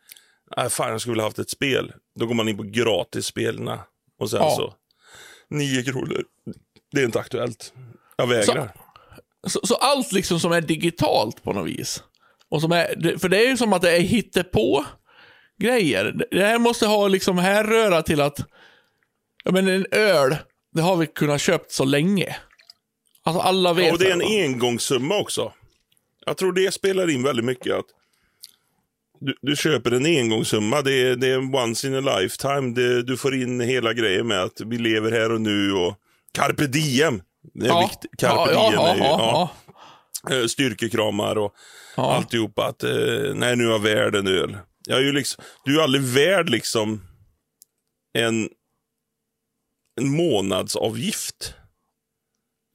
[0.58, 1.92] äh, fan jag skulle vilja haft ett spel.
[2.20, 3.68] Då går man in på gratisspelen
[4.20, 4.56] och sen Ja.
[4.56, 4.74] så,
[5.50, 6.24] 9 kronor.
[6.92, 7.74] Det är inte aktuellt.
[8.18, 8.72] Jag vägrar.
[9.48, 12.04] Så, så allt liksom som är digitalt på något vis.
[12.50, 14.86] Och som är, för det är ju som att det är hittepå
[15.62, 16.06] grejer.
[16.06, 18.40] Det- Det här måste ha liksom härröra till att,
[19.44, 20.36] ja men en öl,
[20.74, 22.36] det har vi kunnat köpt så länge.
[23.24, 24.26] Alltså alla vet Ja, och det är en va?
[24.26, 25.54] engångssumma också.
[26.26, 27.74] Jag tror det spelar in väldigt mycket.
[27.76, 27.86] att
[29.20, 32.74] Du, du köper en engångssumma, det är, det är once in a lifetime.
[32.76, 35.96] Det, du får in hela grejen med att vi lever här och nu och
[36.34, 37.22] carpe diem.
[37.54, 37.90] Det är ja.
[37.90, 38.20] viktigt.
[38.20, 39.52] Carpe ja, diem ja, är ju, ja,
[40.28, 40.36] ja.
[40.36, 41.54] Eh, styrkekramar och
[41.96, 42.14] Ja.
[42.16, 42.66] alltihopa.
[42.66, 44.58] Att, eh, nej, nu har värd en öl.
[44.88, 47.02] Jag är ju liksom, du är ju aldrig värd liksom
[48.14, 48.50] en,
[50.02, 51.54] en månadsavgift.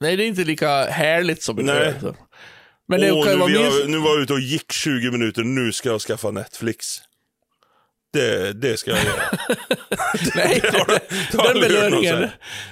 [0.01, 1.93] Nej, det är inte lika härligt som en öl.
[2.01, 2.15] så.
[2.87, 3.81] Men det Åh, kan nu, vara minst...
[3.81, 6.85] har, nu var jag ute och gick 20 minuter, nu ska jag skaffa Netflix.
[8.13, 9.21] Det, det ska jag göra.
[10.35, 10.87] Nej, Det har
[11.31, 12.29] det har den belöningen.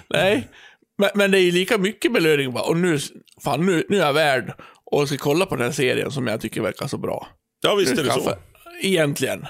[0.10, 0.50] Nej.
[0.98, 2.64] Men, men det är ju lika mycket belöning bara.
[2.64, 3.00] Och nu,
[3.44, 4.54] fan, nu, nu är jag värd
[4.92, 7.28] och ska kolla på den här serien som jag tycker verkar så bra.
[7.62, 8.22] Ja, visst är det så.
[8.26, 8.38] jag
[8.82, 9.48] Egentligen.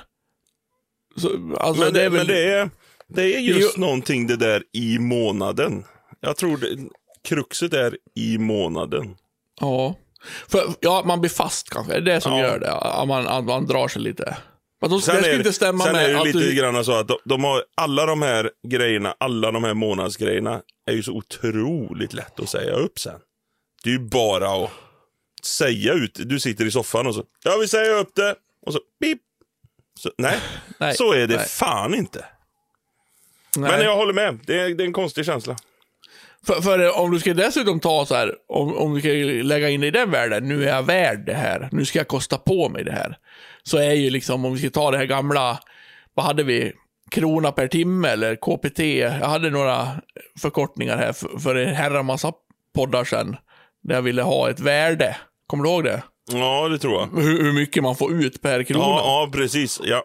[1.18, 2.18] Så, alltså, Men det det, är väl...
[2.18, 2.70] men det, är,
[3.14, 3.82] det är just Jo.
[3.82, 5.86] någonting det där i månaden.
[6.20, 6.78] Jag tror det,
[7.28, 9.16] kruxet är i månaden.
[9.62, 9.96] Ja.
[10.48, 11.94] För, ja, man blir fast kanske.
[11.94, 12.40] Det är det som Ja.
[12.40, 12.72] gör det.
[12.72, 14.38] Att man, att man drar sig lite.
[14.82, 16.54] Men de, det Sen ska är, inte stämma sen med är det att lite du...
[16.54, 20.94] grann så att de, de har alla de här grejerna, alla de här månadsgrejerna är
[20.94, 23.20] ju så otroligt lätt att säga upp sen.
[23.84, 24.72] Det är ju bara att
[25.46, 26.20] säga ut.
[26.26, 28.36] Du sitter i soffan och så, jag vill säga upp det.
[28.66, 29.20] Och så, pip.
[30.00, 30.38] Så, nej,
[30.80, 32.26] Nej, så är det nej, fan inte.
[33.58, 33.72] Nej.
[33.72, 34.40] Men jag håller med.
[34.46, 35.56] Det är, det är en konstig känsla.
[36.48, 39.10] För, för om du ska dessutom ta så här, om, om du ska
[39.48, 42.08] lägga in det i den världen, nu är jag värd det här, nu ska jag
[42.08, 43.18] kosta på mig det här.
[43.64, 45.60] Så är ju liksom, om vi ska ta det här gamla,
[46.14, 46.74] vad hade vi,
[47.12, 48.80] krona per timme eller KPT.
[48.80, 49.88] Jag hade några
[50.40, 52.32] förkortningar här för, för en herra massa
[52.76, 53.38] poddar sedan,
[53.84, 55.18] där jag ville ha ett värde.
[55.48, 56.04] Kommer du ihåg det?
[56.32, 57.22] Ja, det tror jag.
[57.22, 58.86] Hur, hur mycket man får ut per krona.
[58.86, 59.82] Ja, ja precis.
[59.84, 60.04] Ja.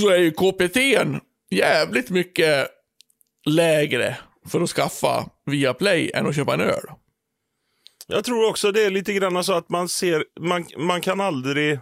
[0.00, 0.76] Så är ju KPT
[1.50, 2.68] jävligt mycket
[3.46, 6.84] lägre för att skaffa via Play än att köpa en öl.
[8.06, 11.78] Jag tror också det är lite grann så att man ser, man, man kan aldrig...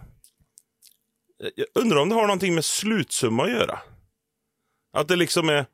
[1.55, 3.79] Jag undrar om det har någonting med slutsumma att göra.
[4.93, 5.65] Att det liksom är,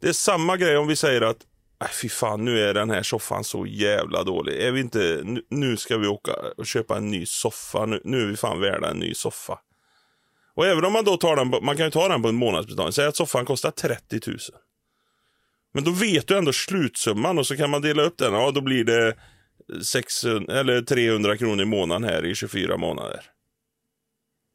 [0.00, 1.46] det är samma grej om vi säger att
[1.80, 4.62] Nej, fy fan, nu är den här soffan så jävla dålig.
[4.62, 7.86] Är vi inte, nu, nu ska vi åka och köpa en ny soffa.
[7.86, 9.58] Nu, nu är vi fan värda en ny soffa.
[10.58, 12.34] Och även om man då tar den, på, man kan ju ta den på en
[12.34, 12.92] månadsbetalning.
[12.92, 14.38] Säg att soffan kostar 30 000.
[15.74, 18.32] Men då vet du ändå slutsumman och så kan man dela upp den.
[18.32, 19.16] Ja, då blir det
[19.84, 23.20] 600, eller 300 kronor i månaden här i 24 månader.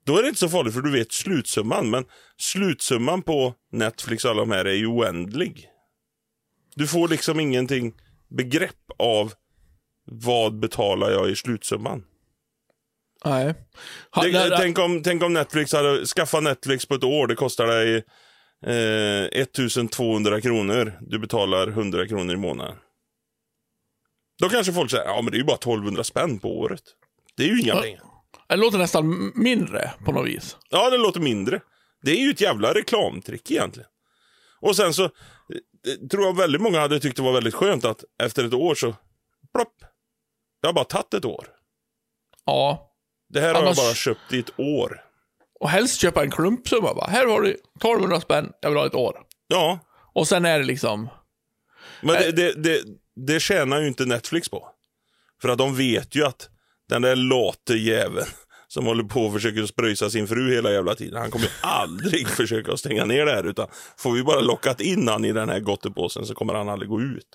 [0.05, 1.89] Då är det inte så farligt för du vet slutsumman.
[1.89, 2.05] Men
[2.37, 5.67] slutsumman på Netflix och alla de här är ju oändlig.
[6.75, 7.93] Du får liksom ingenting
[8.29, 9.33] begrepp av
[10.05, 12.03] vad betalar jag i slutsumman.
[13.25, 13.53] Nej.
[14.11, 17.27] Ha, Det, där- tänk, om, tänk om Netflix hade skaffat Netflix på ett år.
[17.27, 17.95] Det kostar dig
[18.65, 20.93] eh, 1200 kronor.
[21.01, 22.75] Du betalar 100 kronor i månaden.
[24.41, 26.83] Då kanske folk säger ja men det är ju bara 1200 spänn på året.
[27.37, 28.01] Det är ju inga pengar.
[28.49, 30.57] Det låter nästan mindre på något vis.
[30.69, 31.59] Ja, det låter mindre.
[32.01, 33.89] Det är ju ett jävla reklamtrick egentligen.
[34.59, 35.09] Och sen så eh,
[36.11, 38.95] tror jag väldigt många hade tyckt det var väldigt skönt att efter ett år så
[39.55, 39.75] plopp.
[40.61, 41.47] Det har bara tagit ett år.
[42.45, 42.92] Ja.
[43.33, 45.01] Det här har Annars- jag bara köpt i ett år.
[45.59, 47.07] Och helst köpa en klumpsumma bara.
[47.11, 49.19] Här har du 1200 spänn, jag vill ha ett år.
[49.47, 49.79] Ja,
[50.13, 51.09] Och sen är det liksom,
[52.01, 52.81] men det, det, det,
[53.15, 54.69] det tjänar ju inte Netflix på.
[55.41, 56.49] För att de vet ju att
[56.89, 58.27] den där late jäveln
[58.67, 61.21] som håller på och försöker spröjsa sin fru hela jävla tiden.
[61.21, 63.43] Han kommer ju aldrig försöka stänga ner det här.
[63.47, 63.67] Utan
[63.97, 67.01] får vi bara lockat in han i den här gottepåsen så kommer han aldrig gå
[67.01, 67.27] ut.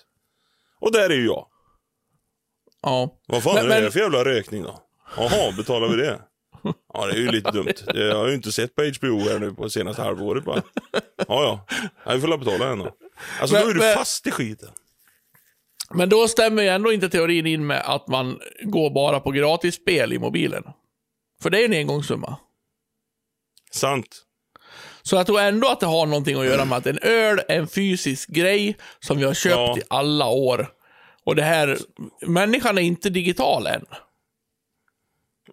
[0.79, 1.47] Och där är ju jag.
[2.81, 3.19] ja.
[3.27, 4.79] Vad fan Men- är det men- för jävla räkning då?
[5.17, 6.19] Jaha, betalar vi det?
[6.93, 7.73] Ja, det är ju lite dumt.
[7.93, 10.61] Jag har ju inte sett på HBO här nu på senaste halvåret bara.
[11.27, 11.65] Ja,
[12.05, 12.13] ja.
[12.13, 12.91] vi får la betala den då.
[13.41, 14.69] Alltså Men- då är du men- fast i skiten.
[15.93, 20.13] Men då stämmer ju ändå inte teorin in med att man går bara på gratisspel
[20.13, 20.63] i mobilen.
[21.41, 22.37] För det är en engångssumma.
[23.71, 24.25] Sant.
[25.01, 27.59] Så jag tror ändå att det har någonting att göra med att en öl är
[27.59, 29.77] en fysisk grej som vi har köpt Ja.
[29.77, 30.67] i alla år.
[31.23, 31.77] Och det här,
[32.27, 33.85] människan är inte digital än.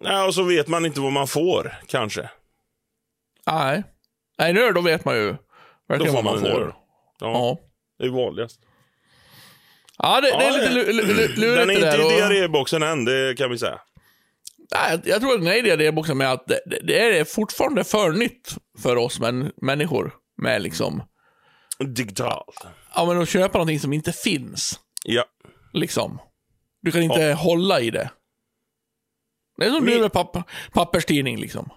[0.06, 2.30] Ja, och så vet man inte vad man får, kanske.
[3.46, 3.82] Nej.
[4.38, 5.38] Nej, öl, då vet man ju Då
[5.88, 6.74] verkligen får vad man man får.
[7.20, 7.58] Ja, Ja.
[7.98, 8.60] det är vanligast.
[9.98, 12.02] Ja, det, det är Ja, lite lu- lu- lu- lurigt Den är det där.
[12.02, 13.80] inte i diarréboxen än, det kan vi säga.
[14.74, 17.84] Nej, jag- tror att den är i diarréboxen med att det, det- det är fortfarande
[17.84, 20.14] för nytt för oss män, människor.
[20.42, 21.02] Med liksom,
[21.78, 22.66] Digitalt.
[22.94, 24.80] ja men att köpa någonting som inte finns.
[25.04, 25.24] Ja.
[25.72, 26.18] Liksom.
[26.82, 28.10] Du kan inte hålla i det.
[29.56, 30.36] Det är som du med papp,
[30.72, 31.68] papperstidning liksom.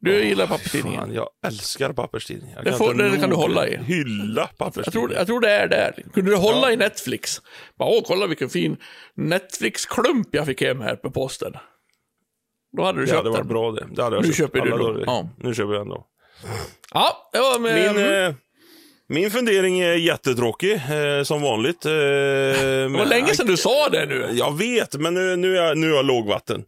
[0.00, 1.00] Du gillar papperstidningen.
[1.00, 2.56] Fan, jag älskar papperstidningar.
[2.56, 3.76] Jag Det får- det kan du hålla i.
[3.76, 6.02] Hylla Jag tror, jag tror det är där.
[6.14, 6.70] Kunde du hålla Ja.
[6.72, 7.40] i Netflix?
[7.78, 8.76] Bara, Åh, kolla vilken fin
[9.16, 11.52] Netflix-klump jag fick hem här på posten.
[12.76, 13.48] Då hade du Det köpt hade varit den.
[13.48, 13.86] bra det.
[13.90, 14.76] det hade jag Nu köpt köper du då.
[14.92, 15.02] dagar.
[15.06, 15.28] Ja.
[15.38, 16.06] Nu köper jag ändå.
[16.94, 17.94] Ja, det var med...
[17.94, 18.34] Min, eh,
[19.08, 21.84] min fundering är jättetråkig, eh, som vanligt.
[21.86, 24.28] Eh, det var länge sedan du sa det nu.
[24.32, 26.64] Jag vet, men nu, nu, är, jag, nu är jag lågvatten.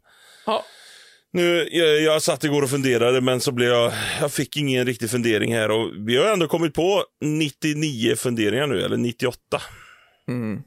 [1.32, 3.92] Nu, jag, jag satt igår och funderade, men så blev jag...
[4.20, 5.70] Jag fick ingen riktig fundering här.
[5.70, 9.62] Och vi har ändå kommit på 99 funderingar nu, eller 98.
[10.28, 10.62] Mm.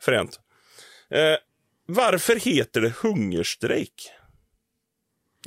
[0.00, 0.40] Fränt.
[1.10, 1.36] Eh,
[1.86, 4.10] varför heter det hungerstrejk?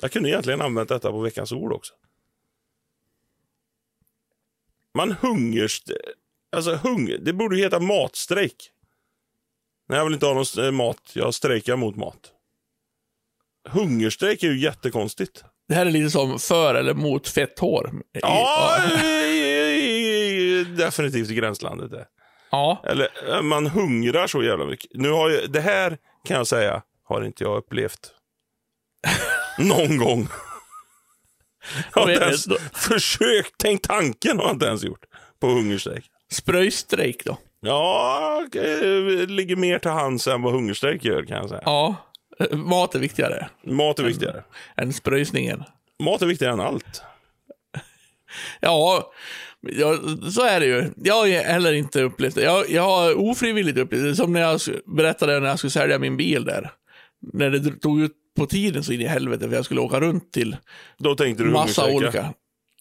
[0.01, 1.93] Jag kunde egentligen använt detta på veckans ord också.
[4.93, 5.91] Man hungerst...
[6.51, 7.17] Alltså hunger...
[7.17, 8.71] Det borde ju heta matstrejk.
[9.87, 11.11] Jag vill inte ha någon mat.
[11.13, 12.32] Jag strejkar mot mat.
[13.69, 15.43] Hungerstrejk är ju jättekonstigt.
[15.67, 17.91] Det här är lite som för eller mot fett hår.
[18.11, 18.77] Ja,
[20.77, 21.91] definitivt i gränslandet.
[21.91, 22.05] Det.
[22.51, 22.81] ja.
[22.85, 24.91] Eller eh, man hungrar så jävla mycket.
[24.93, 28.11] Nu har jag, det här kan jag säga, har inte jag upplevt.
[29.57, 30.27] Någon gång.
[31.95, 35.05] Jag har inte ens försökt, tänkt tanken har jag inte ens gjort.
[35.41, 36.05] På hungerstrejk.
[36.31, 37.37] Spröjstrejk då?
[37.59, 41.61] Ja, det ligger mer till hands än vad hungerstrejk gör kan jag säga.
[41.65, 41.95] Ja.
[42.39, 44.43] Eh, Mat är viktigare Mat är viktigare.
[44.77, 45.63] än spröjsningen.
[46.03, 47.01] Mat är viktigare än allt.
[48.59, 49.11] Ja,
[49.61, 49.97] ja,
[50.31, 50.89] så är det ju.
[51.03, 52.43] Jag har heller inte upplevt det.
[52.43, 54.15] Jag, jag har ofrivilligt upplevt det.
[54.15, 56.71] Som när jag berättade när jag skulle sälja min bil där.
[57.33, 60.31] När det tog ut på tiden så in i helvete för jag skulle åka runt
[60.33, 60.57] till
[60.97, 62.33] Då tänkte du massa olika.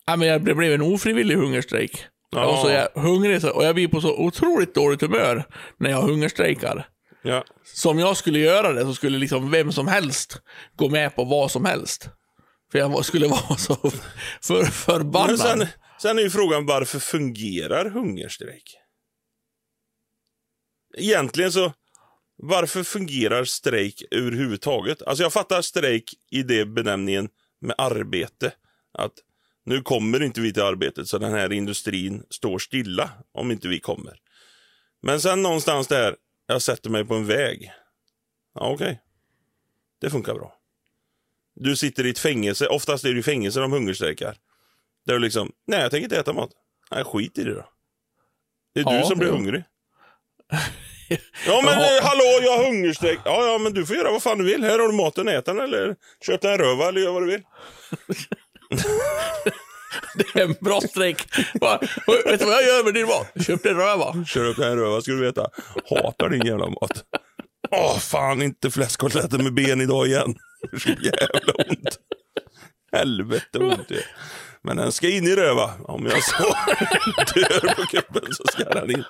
[0.06, 2.04] Ja, men jag, det blev en ofrivillig hungerstrejk.
[2.30, 2.46] Ja.
[2.46, 5.44] Och så är jag hungrig så, och jag blir på så otroligt dåligt humör
[5.76, 6.86] när jag hungerstrejkar.
[7.22, 7.44] Ja.
[7.64, 10.42] Så om jag skulle göra det så skulle liksom vem som helst
[10.76, 12.08] gå med på vad som helst.
[12.72, 13.76] För jag skulle vara så
[14.42, 15.38] för, Men förbannad.
[15.38, 15.66] sen,
[16.02, 18.76] sen är ju frågan varför fungerar hungerstrejk?
[20.96, 21.72] Egentligen så,
[22.36, 25.02] varför fungerar strejk överhuvudtaget?
[25.02, 27.28] Alltså jag fattar strejk i det benämningen
[27.60, 28.52] med arbete.
[28.98, 29.12] Att
[29.64, 33.80] nu kommer inte vi till arbetet så den här industrin står stilla om inte vi
[33.80, 34.18] kommer.
[35.02, 36.16] Men sen någonstans där,
[36.52, 37.72] jag sätter mig på en väg.
[38.54, 39.00] Ja, okej.
[40.00, 40.54] Det funkar bra.
[41.54, 44.36] Du sitter i ett fängelse, oftast är det fängelse de hungerstrejkar.
[45.06, 46.50] Där du liksom, nej jag tänker inte äta mat.
[46.90, 47.68] Nej, skit i det då.
[48.74, 49.34] Det är Ja, du som blir jo.
[49.34, 49.64] hungrig.
[51.46, 51.96] Ja men Jaha.
[51.98, 53.20] eh, hallå, jag har hungerstrejk.
[53.24, 54.64] Ja, ja, men du får göra vad fan du vill.
[54.64, 55.96] Här har du maten, ät den eller
[56.26, 57.42] köp en röva eller gör vad du vill.
[60.14, 61.26] Det är en bra strejk.
[61.60, 61.78] Bara,
[62.24, 63.46] Vet du vad jag gör med din mat?
[63.46, 64.24] Köpte en röva.
[64.24, 65.46] Kör upp en röva ska du veta.
[65.90, 67.04] Hatar din jävla mat.
[67.70, 70.34] Åh, fan inte fläskkotletter med ben idag igen.
[70.82, 71.98] Så jävla ont.
[72.92, 74.04] Helvete ont det.
[74.64, 75.70] Men den ska in i röva.
[75.84, 76.42] Om jag så
[77.34, 79.04] dör på kuppen så ska den in.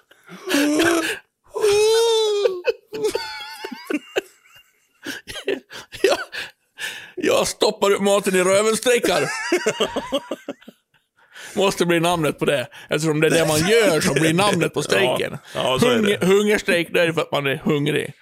[7.24, 9.30] Jag, stoppar upp maten i röven strejkar.
[11.56, 12.66] Måste bli namnet på det.
[12.88, 15.38] Eftersom det är det man gör som blir namnet på strejken.
[15.54, 16.24] Ja, ja, det.
[16.24, 18.12] hungerstrejk, det är för att man är hungrig.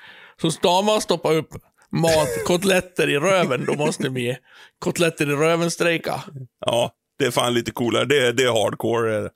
[0.40, 1.48] Så ska man stoppa upp
[1.92, 4.36] mat, kotletter i röven, då måste bli
[4.78, 6.24] kotletter i röven strejka.
[6.66, 8.05] Ja, det är fan lite coolare.
[8.05, 9.30] Det är, det är hardcore.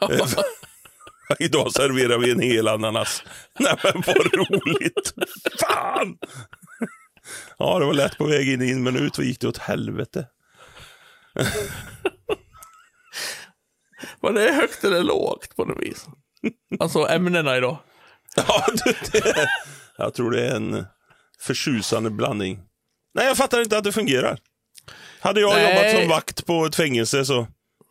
[1.38, 3.22] Idag serverar vi en hel ananas.
[3.58, 5.14] Nej men vad roligt.
[5.60, 6.16] Fan!
[7.58, 10.26] Ja, det var lätt på väg in i en minut och gick det åt helvete.
[14.20, 16.06] Men det högt eller lågt på något vis.
[16.80, 17.78] Alltså ämnena idag.
[18.36, 19.48] Ja, det,
[19.96, 20.86] jag tror det är en
[21.40, 22.60] förtjusande blandning.
[23.14, 24.38] Nej, jag fattar inte att det fungerar.
[25.20, 25.74] Hade jag Nej.
[25.74, 27.46] jobbat som vakt på ett fängelse så,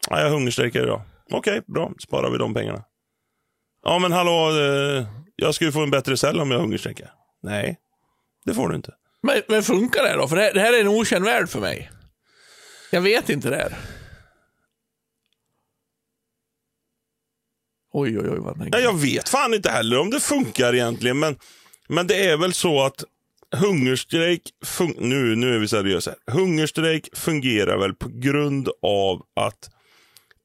[0.10, 1.02] ja, jag hungerstrejkar idag.
[1.32, 2.84] Okej, bra, sparar vi de pengarna.
[3.84, 7.12] Ja, men hallå, eh, jag ska ju få en bättre cell om jag hungerstrejkar.
[7.44, 7.78] Nej,
[8.46, 8.94] det får du inte.
[9.24, 10.28] Men, men funkar det då?
[10.28, 11.92] För det, det här är en okänd värld för mig.
[12.92, 13.78] Jag vet inte det här.
[17.94, 21.20] Oj, oj, oj, vad tänker Ja, jag vet fan inte heller om det funkar egentligen,
[21.20, 21.36] men,
[21.88, 23.04] men det är väl så att
[23.56, 26.34] hungerstrejk, fun- nu, nu är vi seriösa här.
[26.34, 29.70] Hungerstrejk fungerar väl på grund av att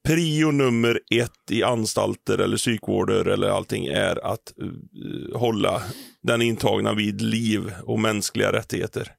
[0.06, 5.82] prio nummer ett i anstalter eller psykvårder eller allting är att uh, hålla
[6.24, 9.12] den intagna vid liv och mänskliga rättigheter.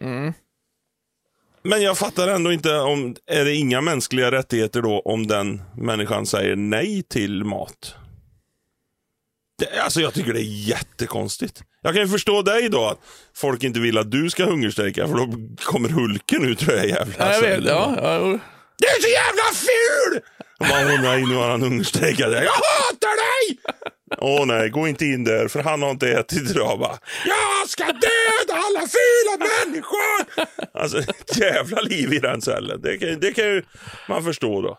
[0.00, 0.32] Mm.
[1.62, 6.26] Men jag fattar ändå inte om, är det inga mänskliga rättigheter då om den människan
[6.26, 7.94] säger nej till mat?
[9.58, 11.62] Det, alltså jag tycker det är jättekonstigt.
[11.82, 12.98] Jag kan ju förstå dig då att
[13.34, 15.28] folk inte vill att du ska hungerstrejka för då
[15.64, 18.38] kommer Hulken ut tror jag jävla Ja, jag vet, ja, ja.
[18.78, 20.20] Du är så jävla ful!
[20.58, 22.32] Och bara, åh nej, nu har han hungerstrejkat.
[22.32, 23.58] Jag hatar dig!
[24.18, 26.78] Åh nej, gå inte in där för han har inte ätit idag.
[26.78, 30.46] Bara, Jag ska döda alla fula människor!
[30.74, 32.80] Alltså, ett jävla liv i den cellen.
[32.82, 33.62] Det kan, det kan ju
[34.08, 34.78] man förstå då.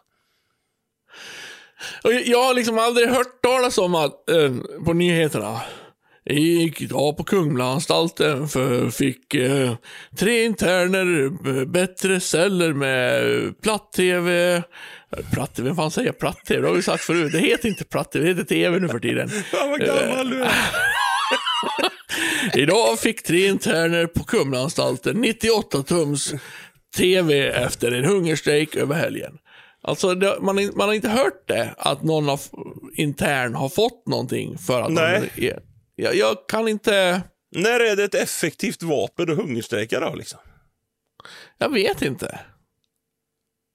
[2.04, 4.52] Och jag har liksom aldrig hört talas om att, eh,
[4.86, 5.62] på nyheterna.
[6.24, 9.74] Jag gick idag på Kumlaanstalten för fick eh,
[10.20, 11.26] tre interner,
[11.60, 13.24] eh, bättre celler med
[13.62, 14.64] platt-tv.
[15.18, 16.62] Eh, Platt-tv, vem fan säger platt-tv?
[16.62, 17.32] Det har vi sagt förut.
[17.32, 19.30] Det heter inte platt-tv, det heter tv nu för tiden.
[19.52, 20.52] Fan vad gammal du är.
[22.56, 26.34] Idag fick tre interner på Kumlaanstalten 98 tums
[26.98, 29.38] tv efter en hungerstrejk över helgen.
[29.84, 32.42] Alltså, det, man, man har inte hört det, att någon av,
[32.96, 35.32] intern har fått någonting för att Nej.
[35.36, 35.54] de
[35.96, 37.22] Jag, jag kan inte...
[37.56, 40.40] När är det ett effektivt vapen att hungerstrejka då liksom?
[41.58, 42.40] Jag vet inte.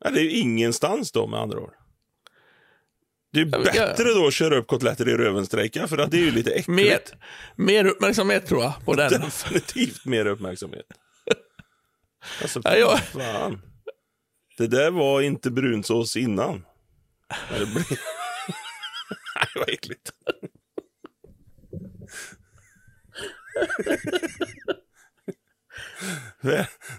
[0.04, 1.72] Ja, det är ju ingenstans då med andra ord.
[3.32, 6.16] Det är men bättre då att köra upp kotletter i röven strejka för att det
[6.16, 6.68] är ju lite äckligt.
[6.68, 7.00] Mer,
[7.56, 9.10] mer uppmärksamhet tror jag på den.
[9.10, 10.86] Definitivt mer uppmärksamhet.
[12.42, 13.62] Alltså, Ja, jag- fan.
[14.58, 16.64] Det där var inte brunsås innan.
[17.50, 17.84] Nej, det blev...
[19.36, 20.10] Nej, vad äckligt.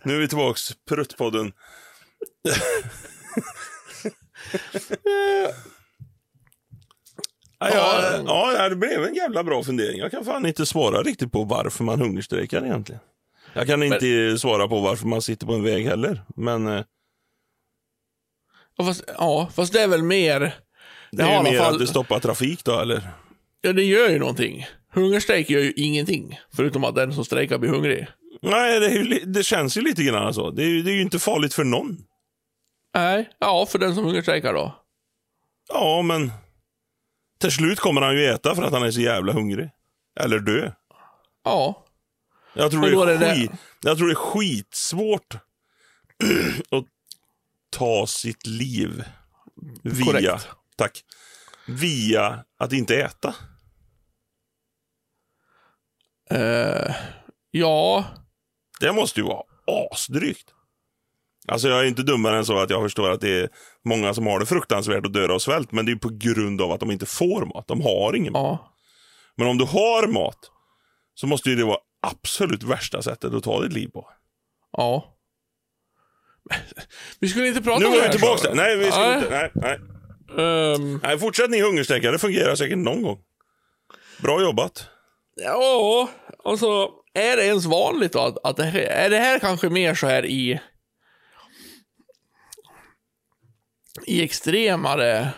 [0.03, 1.51] nu är vi tillbaks, Pruttpodden.
[7.59, 9.99] Ja, ja, ja, det blev en jävla bra fundering.
[9.99, 13.01] Jag kan fan inte svara riktigt på varför man hungerstrejkar egentligen.
[13.53, 16.21] Jag kan inte svara på varför man sitter på en väg heller.
[16.35, 16.83] Men eh,
[18.77, 20.39] Ja, fast, ja, fast det är väl mer...
[21.11, 23.09] det är alla mer fall- att det stoppar trafik då, eller?
[23.61, 24.65] Ja, det gör ju någonting.
[24.93, 26.39] Hungerstrejk gör ju ingenting.
[26.55, 28.07] Förutom att den som strejkar blir hungrig.
[28.41, 30.51] Nej, det, ju, det känns ju lite grann så.
[30.51, 31.97] Det är, ju- det är ju inte farligt för någon.
[32.95, 34.75] Nej, ja, för den som hungerstrejkar då.
[35.69, 36.31] Ja, men
[37.39, 39.69] till slut kommer han ju äta för att han är så jävla hungrig.
[40.19, 40.71] Eller dö.
[41.43, 41.83] Ja.
[42.53, 45.33] Jag tror, det är, det det- skit, jag tror det är skitsvårt
[46.71, 46.85] att
[47.69, 49.03] ta sitt liv
[49.83, 50.47] via, Korrekt.
[50.75, 51.03] tack,
[51.67, 53.35] via att inte äta.
[56.29, 56.95] Eh,
[57.51, 58.05] ja,
[58.79, 59.43] Det måste ju vara
[59.91, 60.53] asdrygt.
[61.47, 63.49] Alltså jag är inte dummare än så att jag förstår att det är
[63.85, 66.71] många som har det fruktansvärt och dör av svält, men det är på grund av
[66.71, 67.67] att de inte får mat.
[67.67, 68.41] De har ingen mat.
[68.61, 68.73] ja.
[69.35, 70.37] Men om du har mat
[71.13, 74.09] så måste ju det vara absolut värsta sättet att ta ditt liv på.
[74.71, 75.13] Ja.
[77.19, 78.47] Vi skulle inte prata Nu om är det vi här, tillbaka så.
[78.47, 78.55] där.
[78.55, 79.17] Nej, vi ska Nej.
[79.17, 79.29] inte.
[79.29, 79.79] Nej, nej.
[80.75, 82.11] Ehm, nej, fortsätt ni hungerstrejka.
[82.11, 83.19] Det fungerar säkert någon gång.
[84.21, 84.87] Bra jobbat.
[85.35, 86.09] ja,
[86.43, 89.95] alltså är det ens vanligt då att, att det här, är det här kanske mer
[89.95, 90.59] så här i
[94.05, 95.33] i extremare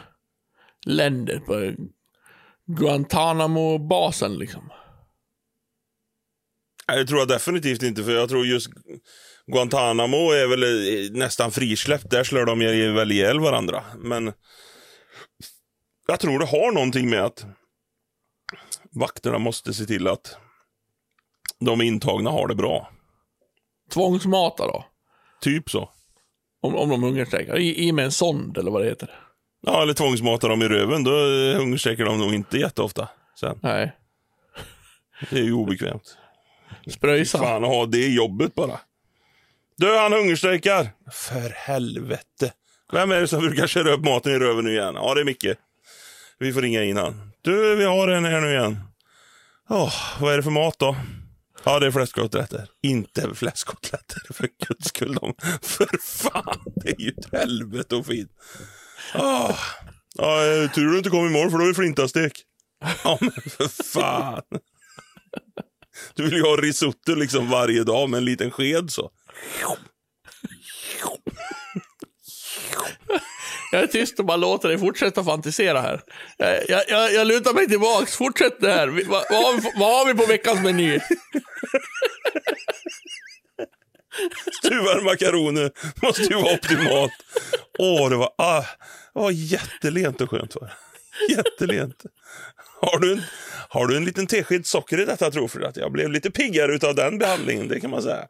[0.86, 1.74] länder på
[2.66, 4.72] Guantanamo-basen liksom?
[6.88, 8.70] Jag det tror jag definitivt inte, för jag tror just
[9.48, 12.10] Guantanamo är väl nästan frisläppt.
[12.10, 12.60] Där slår de
[12.96, 13.84] väl ihjäl varandra.
[13.98, 14.34] Men
[16.08, 17.46] jag tror det har någonting med att
[18.92, 20.38] vakterna måste se till att
[21.66, 22.90] de intagna har det bra.
[23.94, 24.86] Tvångsmata då?
[25.42, 25.90] Typ så.
[26.62, 27.58] Om, om de hungerstrejkar?
[27.58, 29.10] I, I med en sond eller vad det heter?
[29.66, 31.04] Ja, eller tvångsmata dem i röven.
[31.04, 31.12] Då
[31.58, 33.10] hungerstrejkar de nog inte jätteofta.
[33.40, 33.60] Sen.
[33.62, 33.92] Nej.
[35.30, 36.18] Det är ju obekvämt.
[36.88, 37.38] Spröjsa?
[37.38, 38.80] Fan, ha det jobbet bara.
[39.78, 40.90] Du, han hungerstrejkar.
[41.12, 42.54] För helvete.
[42.92, 44.96] Vem är det som brukar köra upp maten i röven nu igen?
[44.96, 45.48] Ja, det är Micke.
[46.40, 47.32] Vi får ringa in han.
[47.42, 48.80] Du, vi har en här nu igen.
[49.70, 50.96] Åh, vad är det för mat då?
[51.70, 52.68] Ja, det är fläskkotletter.
[52.84, 55.14] Inte fläskkotletter, för guds skull.
[55.22, 55.36] De.
[55.62, 58.32] För fan, det är ju ett helvete och fint.
[59.16, 59.60] Oh.
[60.16, 62.44] Ja, eh, tur du inte kom imorgon, för då är det flintastek.
[63.04, 64.42] Ja, men för fan.
[66.14, 69.12] Du vill ju ha risotto liksom varje dag med en liten sked så.
[73.72, 76.02] Jag är tyst och bara låter dig fortsätta fantisera här.
[76.68, 78.16] Jag, jag, jag, lutar mig tillbaks.
[78.16, 78.88] Fortsätt det här.
[78.88, 81.00] Vad, vad, har, vi, vad har vi på veckans meny?
[84.64, 87.12] Stuvade makaroner måste ju vara optimalt.
[87.80, 88.64] Åh, det var, ah,
[89.14, 90.56] det var jättelent och skönt.
[90.56, 90.74] Var.
[91.30, 92.04] Jättelent.
[92.82, 93.22] Har du, en,
[93.70, 96.76] har du en liten tesked socker i detta tror du att jag blev lite piggare
[96.76, 98.28] utav den behandlingen, det kan man säga.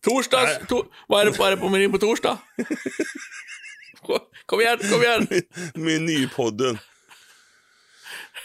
[0.00, 0.58] Torsdags...
[0.68, 2.38] To, vad, är det, vad är det på menyn på torsdag?
[4.46, 5.26] Kom igen, kom igen.
[5.74, 6.78] Menypodden.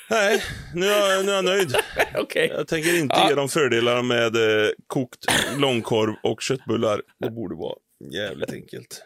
[0.09, 0.43] Nej,
[0.73, 1.75] nu är, jag, nu är jag nöjd.
[2.15, 2.51] Okej.
[2.55, 3.29] Jag tänker inte Ja.
[3.29, 5.25] ge dem fördelar med eh, kokt
[5.57, 7.01] långkorv och köttbullar.
[7.19, 7.75] Det borde vara
[8.13, 9.03] jävligt enkelt.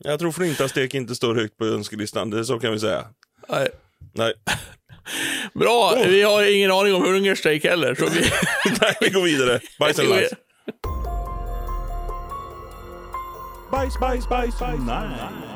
[0.00, 3.04] Jag tror flintastek inte står högt på önskelistan, det så kan vi säga.
[3.48, 3.68] Nej.
[4.14, 4.32] Nej,
[5.54, 6.08] Bra, Oh.
[6.08, 7.94] vi har ingen aning om hungerstrejk heller.
[7.94, 8.20] Så vi,
[8.80, 9.60] Nej vi går vidare.
[9.78, 10.36] Bajs eller nice.
[13.70, 15.47] Bajs, bajs, bajs, nice.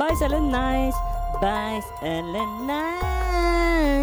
[0.00, 0.98] Bajs eller nice,
[1.40, 4.00] bajs eller nice.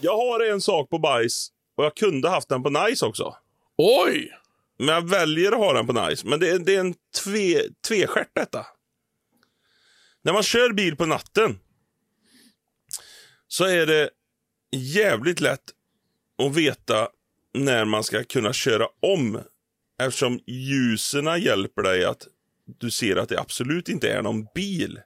[0.00, 3.36] Jag har en sak på bajs och jag kunde haft den på nice också.
[3.78, 4.32] Oj!
[4.78, 6.26] Men jag väljer att ha den på nice.
[6.26, 8.66] Men det är, det är en tve, tvestjärt detta.
[10.22, 11.58] När man kör bil på natten
[13.48, 14.10] så är det
[14.76, 15.64] jävligt lätt
[16.42, 17.08] att veta
[17.54, 19.40] när man ska kunna köra om.
[20.02, 22.26] Eftersom ljuserna hjälper dig att
[22.78, 25.00] du ser att det absolut inte är någon bil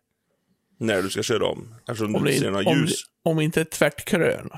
[0.80, 1.74] när du ska köra om.
[1.88, 2.90] Eftersom Om du det, ser några om, ljus.
[3.24, 4.50] det- om inte tvärt krön.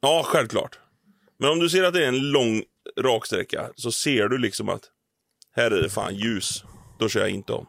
[0.00, 0.78] Ja, självklart.
[1.38, 2.62] Men om du ser att det är en lång
[3.00, 4.82] raksträcka så ser du liksom att
[5.56, 6.64] här är det fan ljus.
[6.98, 7.66] Då kör jag inte om.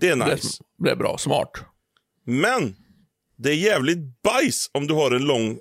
[0.00, 0.62] Det är Det, nice.
[0.78, 1.50] det är bra, smart.
[2.26, 2.76] Men
[3.36, 5.58] det är jävligt bajs om du har en lång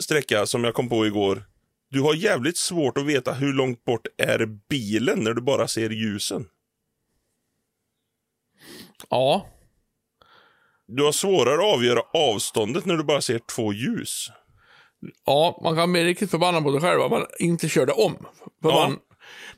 [0.00, 1.44] sträcka som jag kom på igår.
[1.90, 5.90] Du har jävligt svårt att veta hur långt bort är bilen när du bara ser
[5.90, 6.46] ljusen.
[9.10, 9.46] Ja,
[10.86, 14.28] Du har svårare att avgöra avståndet när du bara ser två ljus.
[15.26, 18.16] ja man kan bli riktigt förbannad på sig själv att man inte körde om.
[18.62, 18.88] För Ja.
[18.88, 18.98] man,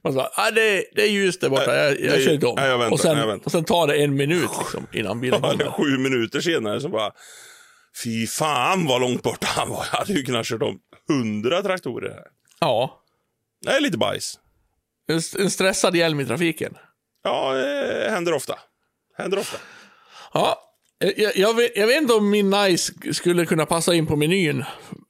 [0.05, 2.55] man sa, ah, det, det är ljus där borta, jag, jag Nej, kör inte om.
[2.57, 3.45] nej, jag väntar, och, sen, väntar.
[3.47, 5.71] och sen tar det en minut liksom, innan bilen kommer.
[5.71, 7.13] sju minuter senare så bara...
[8.05, 9.87] Fy fan vad långt bort han var.
[9.93, 10.79] Jag hade ju kunnat kört om
[11.09, 12.27] hundra traktorer här.
[12.61, 13.03] Ja,
[13.65, 14.39] Det är lite bajs.
[15.09, 16.77] en, en stressad hjälm i trafiken.
[17.23, 18.59] Ja, det händer ofta.
[19.17, 19.59] Händer ofta.
[20.33, 20.63] Ja,
[20.99, 24.65] jag, jag, vet, jag vet inte om min nice skulle kunna passa in på menyn.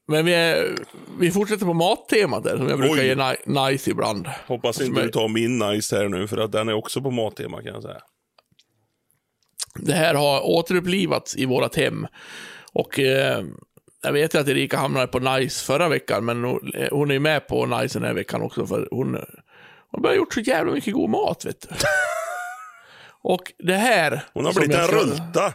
[0.08, 0.78] Men vi, är,
[1.18, 3.06] vi fortsätter på mattemat där, som jag brukar Oj.
[3.06, 4.28] ge ni, nice ibland.
[4.46, 7.62] Hoppas inte du tar min nice här nu, för att den är också på mattema
[7.62, 8.00] kan jag säga.
[9.78, 12.06] Det här har återupplivats i vårat hem.
[12.72, 13.44] Och eh,
[14.02, 17.14] jag vet ju att Erika hamnade på nice förra veckan, men hon, eh, hon är
[17.14, 19.18] ju med på nice den här veckan också, för hon,
[19.90, 21.68] hon har gjort så jävla mycket god mat, vet du.
[23.28, 24.24] Och det här...
[24.34, 25.52] Hon har blivit en rulta.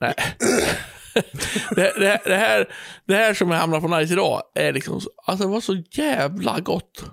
[0.00, 0.14] Nej.
[1.70, 2.72] det, det, det, här,
[3.04, 5.82] det här som jag hamnar på nice idag är liksom, så- alltså det var så
[5.90, 7.04] jävla gott.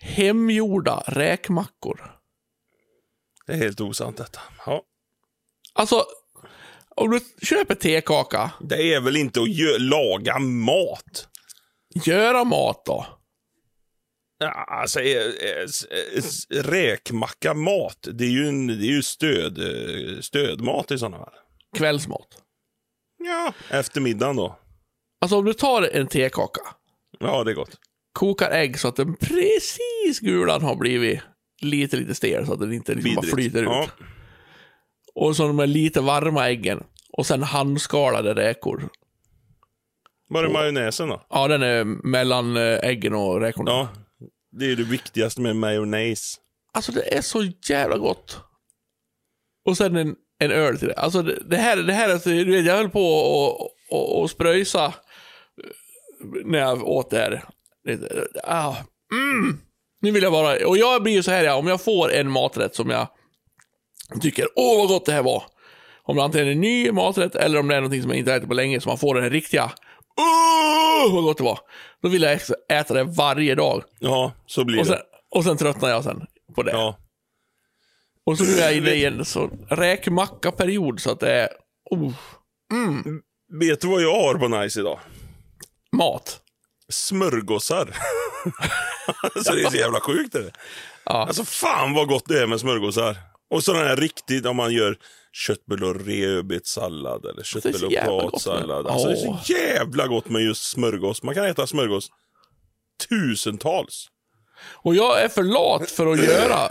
[0.00, 2.14] Hemgjorda räkmackor.
[3.46, 4.40] Det är helt osant detta.
[4.66, 4.82] Ja.
[5.72, 6.04] Alltså,
[6.96, 11.28] om du köper tekaka, Det är väl inte att laga mat?
[12.04, 13.06] göra mat då.
[14.40, 15.62] Alltså, eh, eh,
[16.58, 19.58] eh, räkmacka mat, det är ju, en, det är ju stöd,
[20.24, 21.32] stödmat i sådana fall.
[21.76, 22.28] Kvällsmat.
[23.24, 23.52] Ja.
[23.70, 24.58] Eftermiddagen då.
[25.20, 26.60] Alltså om du tar en tekaka,
[27.20, 27.76] Ja, det är gott.
[28.12, 31.20] kokar ägg så att den precis gulan har blivit
[31.62, 33.68] lite, lite stel så att den inte liksom bara flyter ut.
[33.68, 33.88] Ja.
[35.14, 36.84] Och så de här lite varma äggen.
[37.12, 38.88] Och sen handskalade räkor.
[40.28, 41.26] Var är majonnäsen då?
[41.30, 43.70] Ja, den är mellan äggen och räkorna.
[43.70, 43.88] Ja.
[44.50, 46.40] Det är det viktigaste med majonnäs.
[46.72, 48.38] Alltså det är så jävla gott.
[49.64, 50.94] Och sen en, en öl till det.
[50.94, 54.30] Alltså det, det här, det här, alltså, du vet, jag höll på och, och, och
[54.30, 54.92] spröjsa eh,
[56.44, 57.44] när jag åt det här.
[58.44, 58.76] Ah,
[59.12, 59.60] mm.
[60.00, 62.30] Nu vill jag bara, och jag blir ju så här, ja, om jag får en
[62.30, 63.08] maträtt som jag
[64.20, 65.42] tycker, åh vad gott det här var.
[66.02, 68.34] Om det antingen är en ny maträtt eller om det är någonting som jag inte
[68.34, 69.72] ätit på länge, så man får den här riktiga,
[70.18, 71.58] åh vad gott det var.
[72.02, 72.40] Då vill jag
[72.72, 73.82] äta det varje dag.
[73.98, 75.02] Ja, så blir Och sen, det.
[75.36, 76.70] och sen tröttnar jag sen på det.
[76.72, 76.98] Ja.
[78.26, 81.48] Och så nu är jag inne i en så räkmacka-period så att det är
[81.90, 82.12] oh,
[83.60, 84.98] Vet du vad jag har på nice idag?
[85.92, 86.40] mat.
[86.88, 87.80] Smörgåsar.
[89.34, 90.50] alltså det är så jävla sjukt det.
[91.04, 91.26] Ja.
[91.26, 93.16] Alltså fan vad gott det är med smörgåsar.
[93.50, 94.96] Och sådana här riktigt, om man gör
[95.32, 98.86] köttbullar och rödbetssallad eller så köttbullar och potatsallad.
[98.86, 101.22] Alltså det är så jävla gott med just smörgås.
[101.22, 102.10] Man kan äta smörgås
[103.08, 104.06] tusentals.
[104.82, 106.68] Och jag är för lat för att göra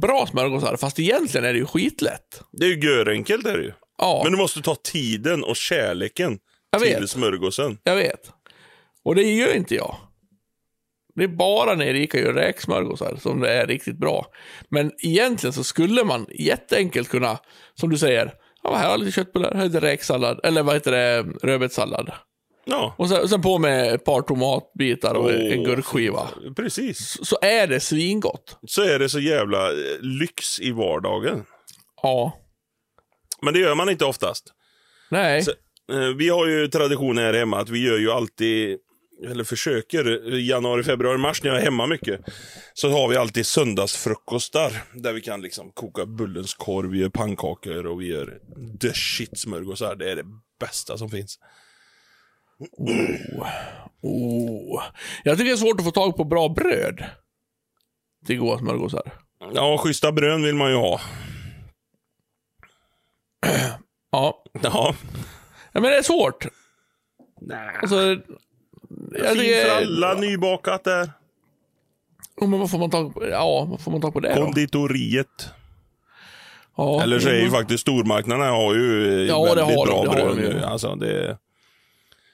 [0.00, 2.42] bra smörgåsar, fast egentligen är det ju skitlätt.
[2.52, 3.72] Det är ju görenkelt är det ju.
[3.98, 6.38] Ja, Men du måste ta tiden och kärleken
[6.70, 7.10] Jag till vet.
[7.10, 7.78] smörgåsen.
[7.84, 8.30] jag vet.
[9.04, 9.96] Och det gör inte jag.
[11.18, 14.26] Det är bara när Erika gör räksmörgåsar som det är riktigt bra.
[14.68, 17.38] Men egentligen så skulle man jätteenkelt kunna,
[17.74, 20.74] som du säger, ja, här har jag lite köttbullar, här är lite räksallad, eller vad
[20.74, 22.10] heter det, rödbetssallad.
[22.64, 22.94] Ja.
[22.98, 26.28] Och sen, sen på med ett par tomatbitar och en Åh, gurkskiva.
[26.56, 27.18] Precis.
[27.26, 28.58] Så är det svingott.
[28.66, 31.44] Så är det så jävla eh, lyx i vardagen.
[32.02, 32.32] Ja.
[33.42, 34.44] Men det gör man inte oftast.
[35.10, 35.42] Nej.
[35.42, 35.52] Så-
[35.92, 38.78] Eh, Vi har ju tradition här hemma att vi gör ju alltid,
[39.24, 42.20] eller försöker, i januari, februari, mars när jag är hemma mycket.
[42.74, 44.82] Så har vi alltid söndagsfrukostar.
[44.92, 48.38] Där vi kan liksom koka bullens korv, vi gör pannkakor och vi gör
[48.80, 49.96] the shit smörgåsar.
[49.96, 50.24] Det är det
[50.60, 51.38] bästa som finns.
[54.02, 54.82] Oh.
[55.24, 57.04] Jag tycker det är svårt att få tag på bra bröd.
[58.26, 59.12] Till goda smörgåsar.
[59.54, 61.00] Ja, schyssta brön vill man ju ha.
[64.10, 64.44] Ja.
[64.62, 64.94] Ja.
[65.72, 66.46] ja, men det är svårt.
[67.40, 67.76] Nej.
[67.82, 68.16] Alltså,
[69.18, 71.10] jag Fin tycker, fralla, nybakat där.
[72.36, 73.28] oh, men vad får man tag på?
[73.28, 74.34] Ja, vad får man tag på det?
[74.34, 75.48] Konditoriet.
[76.76, 80.08] Ja, Eller så är ju faktiskt stormarknaderna har ju Ja, det väldigt har bra det
[80.10, 80.54] bröd de ju.
[80.54, 80.62] nu.
[80.64, 81.38] Alltså, det...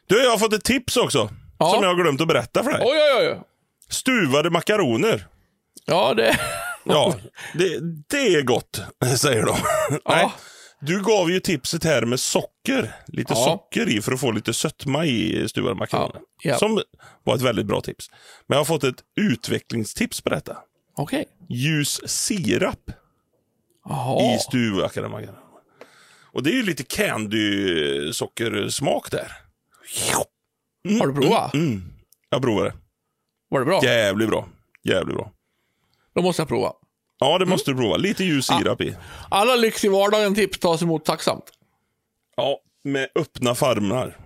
[0.07, 1.31] Du, jag har fått ett tips också.
[1.59, 1.71] Ja.
[1.71, 2.81] Som jag har glömt att berätta för dig.
[2.85, 3.41] Oj, oj, oj.
[3.89, 5.27] Stuvade makaroner.
[5.85, 6.41] Ja, det...
[6.85, 7.15] Ja,
[7.55, 7.79] det,
[8.11, 8.83] det är gott,
[9.19, 9.57] säger de.
[10.09, 10.33] Nej,
[10.87, 12.95] Du gav ju tipset här med socker.
[13.07, 13.45] Lite Ja.
[13.45, 16.15] socker i för att få lite sötma i stuvade makaroner.
[16.15, 16.21] Ja,
[16.51, 16.59] ja.
[16.59, 16.83] Som
[17.25, 18.11] var ett väldigt bra tips.
[18.47, 20.57] Men jag har fått ett utvecklingstips på detta.
[20.97, 21.25] Okej.
[21.49, 22.91] Ljus sirap
[23.85, 24.35] Jaha.
[24.35, 25.41] i stuvade makaroner.
[26.33, 29.33] Och det är ju lite candy-sockersmak där.
[30.99, 31.55] Har du provat?
[31.55, 31.83] Mm.
[32.31, 32.75] Jag provade.
[33.49, 33.81] Var det bra?
[33.85, 34.49] Jävligt bra.
[34.83, 35.33] Jävligt bra.
[36.15, 36.73] Då måste jag prova.
[37.25, 37.97] Ja, det måste du prova.
[37.97, 38.97] Lite ljus sirap i.
[39.31, 41.45] Alla lyx i vardagen-tips tas emot tacksamt.
[42.37, 44.17] Ja, med öppna farmar.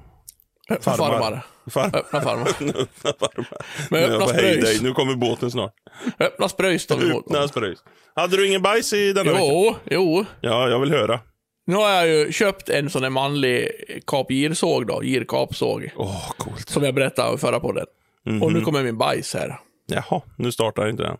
[0.81, 0.97] Farmar.
[0.97, 1.43] farmar.
[1.71, 1.99] Farmar.
[1.99, 2.49] Öppna farmar.
[2.75, 3.59] öppna farmar.
[3.91, 4.65] Med öppna spröjs.
[4.65, 4.79] dig.
[4.83, 5.75] Nu kommer båten snart.
[6.19, 7.27] Öppna spröjs tar vi emot.
[7.27, 7.79] Öppna spröjs.
[8.15, 9.45] Hade du ingen bajs i denna vecka?
[9.45, 10.25] Jo, jo.
[10.41, 11.21] Ja, jag vill höra.
[11.67, 13.69] Nu har jag ju köpt en sån här manlig
[14.07, 15.91] kapgirsåg då, girkapsåg.
[15.97, 16.69] Åh, coolt.
[16.69, 17.87] Som jag berättade förra podden.
[18.27, 18.43] Mhm.
[18.43, 19.61] Och nu kommer min bajs här.
[19.87, 21.17] Jaha, nu startar inte den.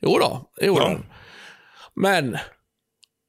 [0.00, 0.98] Jo då, det gjorde Ja.
[1.94, 2.38] Men,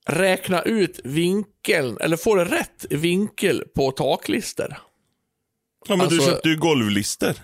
[0.10, 4.78] räkna ut vinkeln, eller få det rätt vinkel på taklister.
[5.88, 7.42] Ja, men du Alltså- köpte ju golvlister.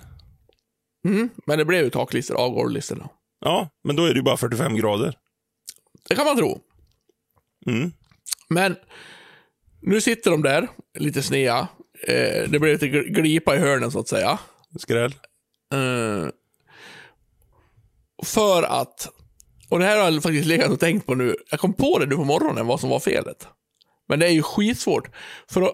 [1.08, 3.10] Mm, men det blev ju taklister av golvlisterna.
[3.40, 5.18] Ja, men då är det ju bara 45 grader.
[6.10, 6.60] Det kan man tro.
[7.68, 7.92] Mm.
[8.50, 8.76] Men,
[9.82, 10.68] nu sitter de där,
[11.00, 11.68] lite snea.
[12.08, 14.40] Eh, det blev lite gl- glipa i hörnen så att säga.
[14.80, 15.16] Skräll.
[15.74, 16.28] Eh,
[18.24, 19.10] för att,
[19.70, 21.36] och det här har jag faktiskt legat och tänkt på nu.
[21.52, 23.48] Jag kom på det nu på morgonen vad som var felet.
[24.08, 25.10] Men det är ju skitsvårt.
[25.50, 25.72] För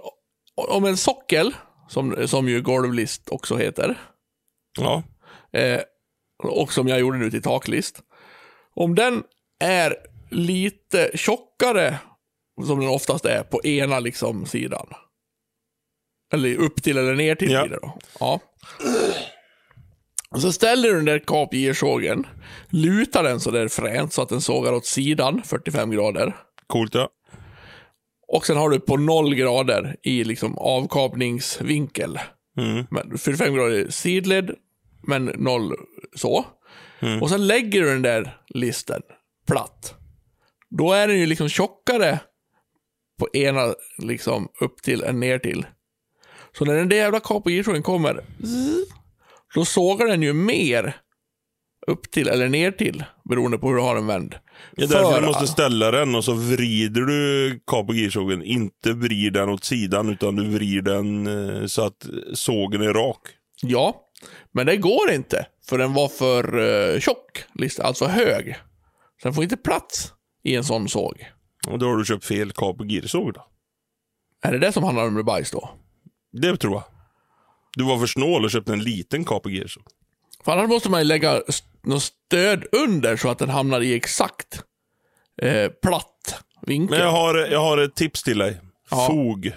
[0.56, 1.56] om en sockel,
[1.90, 3.96] som, som ju golvlist också heter,
[4.80, 5.04] Ja.
[5.60, 5.80] eh,
[6.44, 8.00] och som jag gjorde nu till taklist.
[8.76, 9.24] Om den
[9.60, 9.96] är
[10.32, 12.00] lite tjockare,
[12.66, 14.88] som den oftast är, på ena liksom sidan.
[16.34, 17.68] Eller upp till eller ner till Ja.
[17.68, 17.98] då.
[18.20, 18.40] Ja.
[20.36, 22.28] Och så ställer du den där kapgirsågen,
[22.70, 26.36] lutar den så där fränt så att den sågar åt sidan, 45 grader.
[26.68, 27.10] Coolt ja.
[28.28, 32.20] Och sen har du på 0 grader i liksom avkapningsvinkel.
[32.58, 32.86] Mm.
[32.92, 34.56] Men 45 grader sidled,
[35.04, 35.74] men 0
[36.16, 36.46] så.
[37.00, 37.22] Mm.
[37.22, 39.02] Och sen lägger du den där listen
[39.48, 39.96] platt.
[40.70, 42.20] Då är den ju liksom tjockare
[43.20, 45.66] på ena liksom upp till än ner till.
[46.58, 48.94] Så när den där jävla kapogirtråden kommer, zzz,
[49.56, 50.96] då sågar den ju mer
[51.88, 54.36] upp till eller ner till, beroende på hur du har den vänd.
[54.76, 58.44] Det är därför För- du måste ställa den och så vrider du kap och girsågen.
[58.44, 63.22] Inte vrider den åt sidan utan du vrider den eh, så att sågen är rak.
[63.62, 63.96] Ja,
[64.52, 65.46] men det går inte.
[65.70, 67.44] För den var för uh, tjock,
[67.82, 68.56] alltså hög.
[69.22, 71.26] Så den får inte plats i en sån såg.
[71.68, 73.46] Och då har du köpt fel kap och girsåg då.
[74.42, 75.70] Är det det som handlar om bajs då?
[76.32, 76.99] Det tror jag.
[77.78, 79.84] Du var för snål och köpte en liten kap och girsåg.
[80.46, 81.42] För annars måste man ju lägga
[81.84, 84.64] något stöd under så att den hamnar i exakt
[85.42, 86.98] eh, platt vinkel.
[86.98, 88.58] Men jag har, jag har ett tips till dig.
[88.92, 89.08] Ja.
[89.08, 89.52] Fog.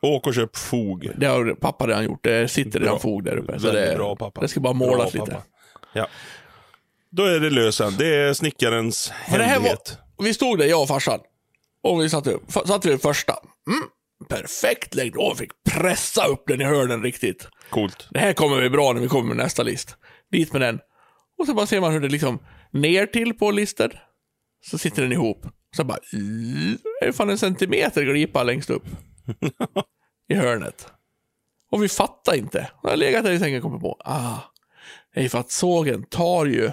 [0.00, 1.10] Åk och köp fog.
[1.16, 2.24] Det har pappa redan gjort.
[2.24, 2.98] Det sitter redan Bra.
[2.98, 3.60] fog där uppe.
[3.60, 4.40] Så det, bra pappa.
[4.40, 5.42] det ska bara målas Bra, lite.
[5.92, 6.08] Ja.
[7.10, 7.94] Då är det lösen.
[7.98, 9.98] Det är snickarens här var, hemlighet.
[10.18, 11.20] vi stod där, jag och farsan.
[11.82, 13.32] Och vi satte Satte vi första.
[13.32, 13.88] Mm,
[14.28, 15.14] perfekt längd.
[15.16, 17.48] Åh, fick pressa upp den i hörnen riktigt.
[17.70, 18.08] Coolt.
[18.10, 19.96] Det här kommer bli bra när vi kommer med nästa list.
[20.32, 20.80] Dit med den.
[21.38, 22.38] Och så bara ser man hur det liksom
[22.72, 23.92] ner till på listor.
[24.64, 25.46] Så sitter den ihop.
[25.76, 28.84] Så bara, "Mm, det är fan en centimeter glipa längst upp.
[30.28, 30.86] I hörnet.
[31.70, 32.70] Och vi fattar inte.
[32.82, 34.38] Jag har legat där i sängen och kommit på, ah,
[35.14, 36.70] det är för att sågen tar ju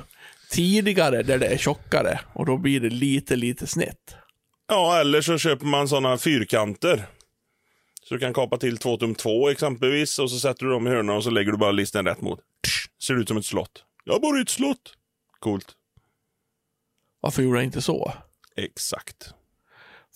[0.51, 4.15] tidigare där det är tjockare och då blir det lite, lite snett.
[4.67, 7.05] Ja, eller så köper man sådana fyrkanter.
[8.07, 10.89] Så du kan kapa till 2 tum 2 exempelvis och så sätter du dem i
[10.89, 12.39] hörnan och så lägger du bara listen rätt mot.
[12.67, 13.83] Tsch, Ser ut som ett slott.
[14.03, 14.93] Jag bor i ett slott.
[15.39, 15.71] Coolt.
[17.21, 18.13] Varför gjorde jag inte så?
[18.55, 19.33] Exakt.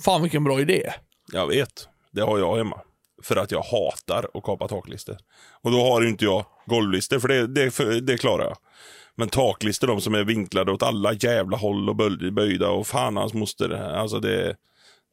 [0.03, 0.93] Fan vilken bra idé.
[1.31, 1.87] Jag vet.
[2.11, 2.81] Det har jag hemma.
[3.23, 5.17] För att jag hatar att kapa taklister.
[5.61, 8.57] Och då har inte jag golvlister, för det, det, det klarar jag.
[9.15, 13.17] Men taklister, de som är vinklade åt alla jävla håll och böj- böjda och fan
[13.17, 13.69] hans moster.
[13.71, 14.55] Alltså det...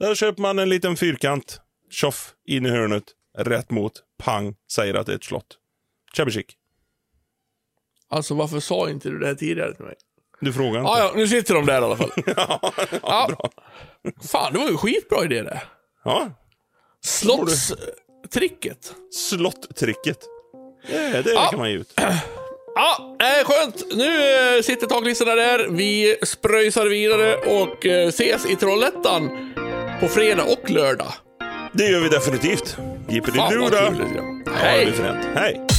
[0.00, 1.60] Där köper man en liten fyrkant.
[1.91, 3.05] Tjoff, in i hörnet,
[3.39, 5.47] rätt mot, pang, säger att det är ett slott.
[6.16, 6.57] Tjabbechick.
[8.09, 9.95] Alltså varför sa inte du det här tidigare till mig?
[10.41, 10.91] Du frågar inte.
[10.93, 12.11] Ja, ja, nu sitter de där i alla fall.
[12.37, 12.72] ja,
[13.03, 13.26] Ja.
[13.28, 13.51] bra.
[14.28, 15.62] Fan, det var ju skitbra idé det.
[16.05, 16.30] Ja,
[17.05, 18.95] Slottstricket.
[19.14, 20.18] slott-tricket.
[20.89, 21.47] Det, det Ja.
[21.51, 22.01] kan man ge ut.
[22.78, 23.84] Ja, eh, skönt.
[23.97, 24.24] Nu
[24.57, 25.68] eh, sitter taklistorna där.
[25.68, 29.53] Vi spröjsar vidare och eh, ses i Trollhättan
[30.01, 31.12] på fredag och lördag.
[31.76, 32.76] Det gör vi definitivt.
[32.78, 33.50] Vad Jippidi-duda.
[33.50, 35.24] kul det fränt.
[35.34, 35.75] Hej!